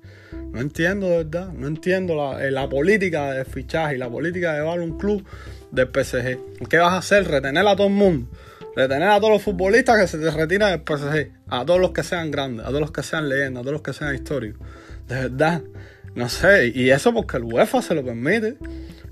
No 0.53 0.61
entiendo 0.61 1.09
de 1.09 1.19
verdad. 1.19 1.53
No 1.53 1.67
entiendo 1.67 2.15
la, 2.17 2.47
eh, 2.47 2.69
política 2.69 3.33
de 3.33 3.45
fichaje 3.45 3.97
y 3.97 3.99
la 3.99 4.09
política 4.09 4.55
de 4.55 4.61
llevar 4.61 4.81
un 4.81 4.97
club 4.97 5.23
del 5.71 5.89
PSG. 5.89 6.39
¿Qué 6.69 6.79
vas 6.79 6.95
a 6.95 6.99
hacer? 6.99 7.29
Retener 7.29 7.67
a 7.67 7.77
todo 7.77 7.89
el 7.89 7.93
mundo. 7.93 8.27
Retener 8.75 9.09
a 9.09 9.19
todos 9.19 9.35
los 9.35 9.43
futbolistas 9.43 9.99
que 10.01 10.07
se 10.07 10.19
te 10.19 10.31
retiran 10.31 10.71
del 10.71 10.81
PSG. 10.81 11.33
A 11.49 11.67
todos 11.67 11.81
los 11.81 11.91
que 11.91 12.03
sean 12.03 12.31
grandes, 12.31 12.65
a 12.65 12.69
todos 12.69 12.81
los 12.81 12.93
que 12.93 13.03
sean 13.03 13.29
leyendas, 13.29 13.61
a 13.61 13.65
todos 13.65 13.73
los 13.75 13.83
que 13.83 13.93
sean 13.93 14.15
históricos. 14.15 14.67
De 15.07 15.15
verdad. 15.15 15.63
No 16.15 16.31
sé. 16.31 16.73
Y 16.75 16.89
eso 16.89 17.13
porque 17.13 17.37
el 17.37 17.45
UEFA 17.45 17.83
se 17.83 17.95
lo 17.95 18.03
permite. 18.03 18.57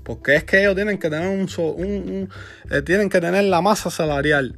Porque 0.07 0.37
es 0.37 0.45
que 0.45 0.61
ellos 0.61 0.73
tienen 0.73 0.99
que 0.99 1.09
tener 1.09 1.27
un, 1.27 2.29
eh, 2.71 2.81
tienen 2.81 3.09
que 3.09 3.19
tener 3.19 3.43
la 3.43 3.61
masa 3.61 3.89
salarial 3.89 4.57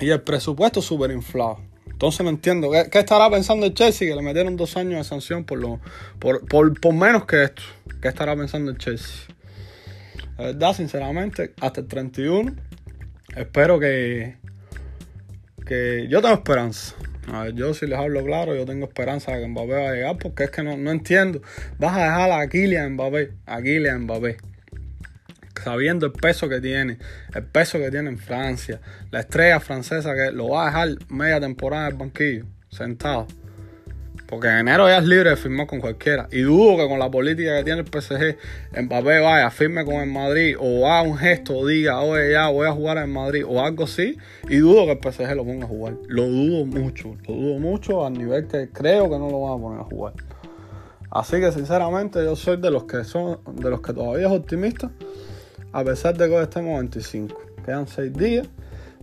y 0.00 0.08
el 0.08 0.22
presupuesto 0.22 0.80
súper 0.80 1.10
inflado. 1.10 1.58
Entonces 1.90 2.24
no 2.24 2.30
entiendo. 2.30 2.70
¿Qué, 2.90 2.98
estará 2.98 3.28
pensando 3.28 3.66
el 3.66 3.74
Chelsea 3.74 4.08
que 4.08 4.14
le 4.14 4.22
metieron 4.22 4.56
dos 4.56 4.78
años 4.78 4.94
de 4.94 5.04
sanción 5.04 5.44
por, 5.44 5.58
lo, 5.58 5.78
por, 6.18 6.94
menos 6.94 7.26
que 7.26 7.44
esto? 7.44 7.60
¿Qué 8.00 8.08
estará 8.08 8.34
pensando 8.34 8.70
el 8.70 8.78
Chelsea? 8.78 9.26
La 10.38 10.46
verdad, 10.46 10.72
sinceramente, 10.72 11.52
hasta 11.60 11.82
el 11.82 11.86
31 11.86 12.56
espero 13.36 13.78
que, 13.78 14.38
que 15.66 16.06
yo 16.08 16.22
tengo 16.22 16.36
esperanza. 16.36 16.96
A 17.30 17.42
ver, 17.42 17.54
yo 17.54 17.74
si 17.74 17.86
les 17.86 17.98
hablo 17.98 18.24
claro, 18.24 18.56
yo 18.56 18.64
tengo 18.64 18.86
esperanza 18.86 19.32
de 19.32 19.42
que 19.42 19.48
Mbappé 19.48 19.72
va 19.74 19.90
a 19.90 19.92
llegar 19.92 20.16
porque 20.16 20.44
es 20.44 20.50
que 20.50 20.62
no, 20.62 20.78
no 20.78 20.90
entiendo. 20.90 21.42
Vas 21.78 21.94
a 21.94 22.04
dejar 22.04 22.32
a 22.32 22.48
Kylian 22.48 22.94
Mbappé, 22.94 23.32
a 23.44 23.60
Kylian 23.60 24.04
Mbappé 24.04 24.38
sabiendo 25.62 26.06
el 26.06 26.12
peso 26.12 26.48
que 26.48 26.60
tiene, 26.60 26.98
el 27.34 27.44
peso 27.44 27.78
que 27.78 27.90
tiene 27.90 28.10
en 28.10 28.18
Francia, 28.18 28.80
la 29.10 29.20
estrella 29.20 29.60
francesa 29.60 30.14
que 30.14 30.32
lo 30.32 30.50
va 30.50 30.64
a 30.64 30.66
dejar 30.66 30.88
media 31.08 31.40
temporada 31.40 31.86
en 31.86 31.92
el 31.92 31.98
banquillo, 31.98 32.44
sentado. 32.68 33.26
Porque 34.26 34.48
en 34.48 34.60
enero 34.60 34.88
ya 34.88 34.96
es 34.96 35.04
libre 35.04 35.28
de 35.28 35.36
firmar 35.36 35.66
con 35.66 35.78
cualquiera. 35.78 36.26
Y 36.32 36.40
dudo 36.40 36.78
que 36.78 36.88
con 36.88 36.98
la 36.98 37.10
política 37.10 37.58
que 37.58 37.64
tiene 37.64 37.82
el 37.82 37.86
PSG, 37.86 38.38
Mbappé 38.82 39.20
vaya, 39.20 39.50
firme 39.50 39.84
con 39.84 39.96
el 39.96 40.10
Madrid, 40.10 40.56
o 40.58 40.88
haga 40.88 41.02
un 41.02 41.18
gesto, 41.18 41.54
o 41.54 41.66
diga, 41.66 42.00
oye, 42.00 42.32
ya 42.32 42.48
voy 42.48 42.66
a 42.66 42.72
jugar 42.72 42.96
en 42.96 43.12
Madrid, 43.12 43.44
o 43.46 43.62
algo 43.62 43.84
así. 43.84 44.16
Y 44.48 44.56
dudo 44.56 44.86
que 44.86 44.92
el 44.92 45.12
PSG 45.12 45.36
lo 45.36 45.44
ponga 45.44 45.66
a 45.66 45.68
jugar. 45.68 45.96
Lo 46.08 46.24
dudo 46.24 46.64
mucho, 46.64 47.14
lo 47.28 47.34
dudo 47.34 47.58
mucho 47.58 48.06
al 48.06 48.14
nivel 48.14 48.46
que 48.46 48.70
creo 48.70 49.10
que 49.10 49.18
no 49.18 49.28
lo 49.28 49.42
van 49.42 49.58
a 49.58 49.62
poner 49.62 49.80
a 49.80 49.84
jugar. 49.84 50.14
Así 51.10 51.38
que 51.38 51.52
sinceramente 51.52 52.24
yo 52.24 52.34
soy 52.34 52.56
de 52.56 52.70
los 52.70 52.84
que 52.84 53.04
son, 53.04 53.38
de 53.56 53.68
los 53.68 53.82
que 53.82 53.92
todavía 53.92 54.28
es 54.28 54.32
optimista 54.32 54.90
a 55.72 55.84
pesar 55.84 56.16
de 56.16 56.28
que 56.28 56.34
hoy 56.34 56.42
estamos 56.42 56.78
25. 56.78 57.40
Quedan 57.64 57.86
6 57.86 58.12
días. 58.12 58.46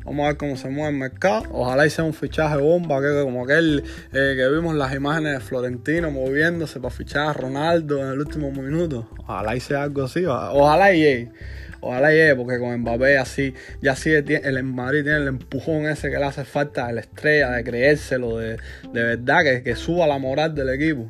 Vamos 0.06 0.24
a 0.24 0.28
ver 0.30 0.38
cómo 0.38 0.56
se 0.56 0.70
mueve 0.70 0.92
el 0.92 0.98
mercado. 0.98 1.44
Ojalá 1.52 1.90
sea 1.90 2.04
un 2.04 2.14
fichaje 2.14 2.58
bomba, 2.58 3.02
que 3.02 3.22
como 3.24 3.44
aquel 3.44 3.84
eh, 4.14 4.34
que 4.36 4.50
vimos 4.50 4.76
las 4.76 4.94
imágenes 4.94 5.34
de 5.34 5.40
Florentino 5.40 6.10
moviéndose 6.10 6.80
para 6.80 6.94
fichar 6.94 7.28
a 7.28 7.34
Ronaldo 7.34 8.00
en 8.00 8.14
el 8.14 8.20
último 8.20 8.52
minuto. 8.52 9.10
Ojalá 9.20 9.60
sea 9.60 9.84
algo 9.84 10.04
así. 10.04 10.26
Ojalá 10.26 10.92
llegue. 10.92 11.32
Ojalá 11.82 12.12
llegue, 12.12 12.36
porque 12.36 12.60
con 12.60 12.78
Mbappé 12.78 13.18
así, 13.18 13.54
ya 13.82 13.96
sí 13.96 14.12
el 14.12 14.64
Madrid 14.64 15.04
tiene 15.04 15.20
el 15.20 15.28
empujón 15.28 15.86
ese 15.86 16.10
que 16.10 16.18
le 16.18 16.26
hace 16.26 16.44
falta 16.44 16.88
de 16.88 16.94
la 16.94 17.02
estrella, 17.02 17.52
de 17.52 17.64
creérselo, 17.64 18.38
de, 18.38 18.58
de 18.92 19.04
verdad, 19.04 19.44
que, 19.44 19.64
que 19.64 19.76
suba 19.76 20.06
la 20.06 20.18
moral 20.18 20.54
del 20.54 20.70
equipo. 20.70 21.08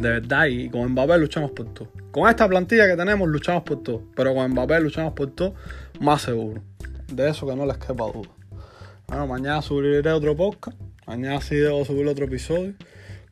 De 0.00 0.10
verdad, 0.10 0.46
y 0.46 0.68
con 0.68 0.92
Mbappé 0.92 1.18
luchamos 1.18 1.50
por 1.52 1.72
todo. 1.72 1.88
Con 2.10 2.28
esta 2.28 2.48
plantilla 2.48 2.86
que 2.86 2.96
tenemos 2.96 3.28
luchamos 3.28 3.62
por 3.62 3.82
todo, 3.82 4.02
pero 4.14 4.34
con 4.34 4.50
Mbappé 4.50 4.80
luchamos 4.80 5.14
por 5.14 5.30
todo 5.30 5.54
más 6.00 6.22
seguro. 6.22 6.62
De 7.12 7.30
eso 7.30 7.46
que 7.46 7.54
no 7.56 7.66
les 7.66 7.78
quepa 7.78 8.04
duda. 8.04 8.30
Bueno, 9.06 9.26
mañana 9.26 9.62
subiré 9.62 10.10
otro 10.10 10.36
podcast. 10.36 10.78
Mañana 11.06 11.40
sí 11.40 11.54
debo 11.54 11.84
subir 11.84 12.06
otro 12.06 12.24
episodio 12.24 12.74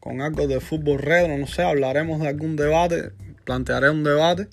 con 0.04 0.20
algo 0.20 0.46
de 0.46 0.60
fútbol 0.60 0.98
retro, 0.98 1.38
no 1.38 1.46
sé, 1.46 1.62
hablaremos 1.62 2.20
de 2.20 2.28
algún 2.28 2.56
debate, 2.56 3.12
plantearé 3.44 3.88
un 3.88 4.04
debate 4.04 4.48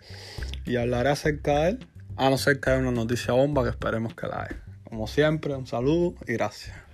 y 0.65 0.78
hablaré 0.78 1.10
acerca 1.10 1.63
de 1.63 1.69
él, 1.71 1.88
a 2.15 2.30
no 2.30 2.38
ser 2.38 2.62
que 2.62 2.69
haya 2.69 2.80
una 2.80 2.91
noticia 2.91 3.34
bomba 3.34 3.62
que 3.63 3.71
esperemos 3.71 4.15
que 4.15 4.28
la 4.28 4.43
haya. 4.43 4.63
Como 4.86 5.08
siempre, 5.08 5.54
un 5.54 5.67
saludo 5.67 6.15
y 6.26 6.34
gracias. 6.34 6.90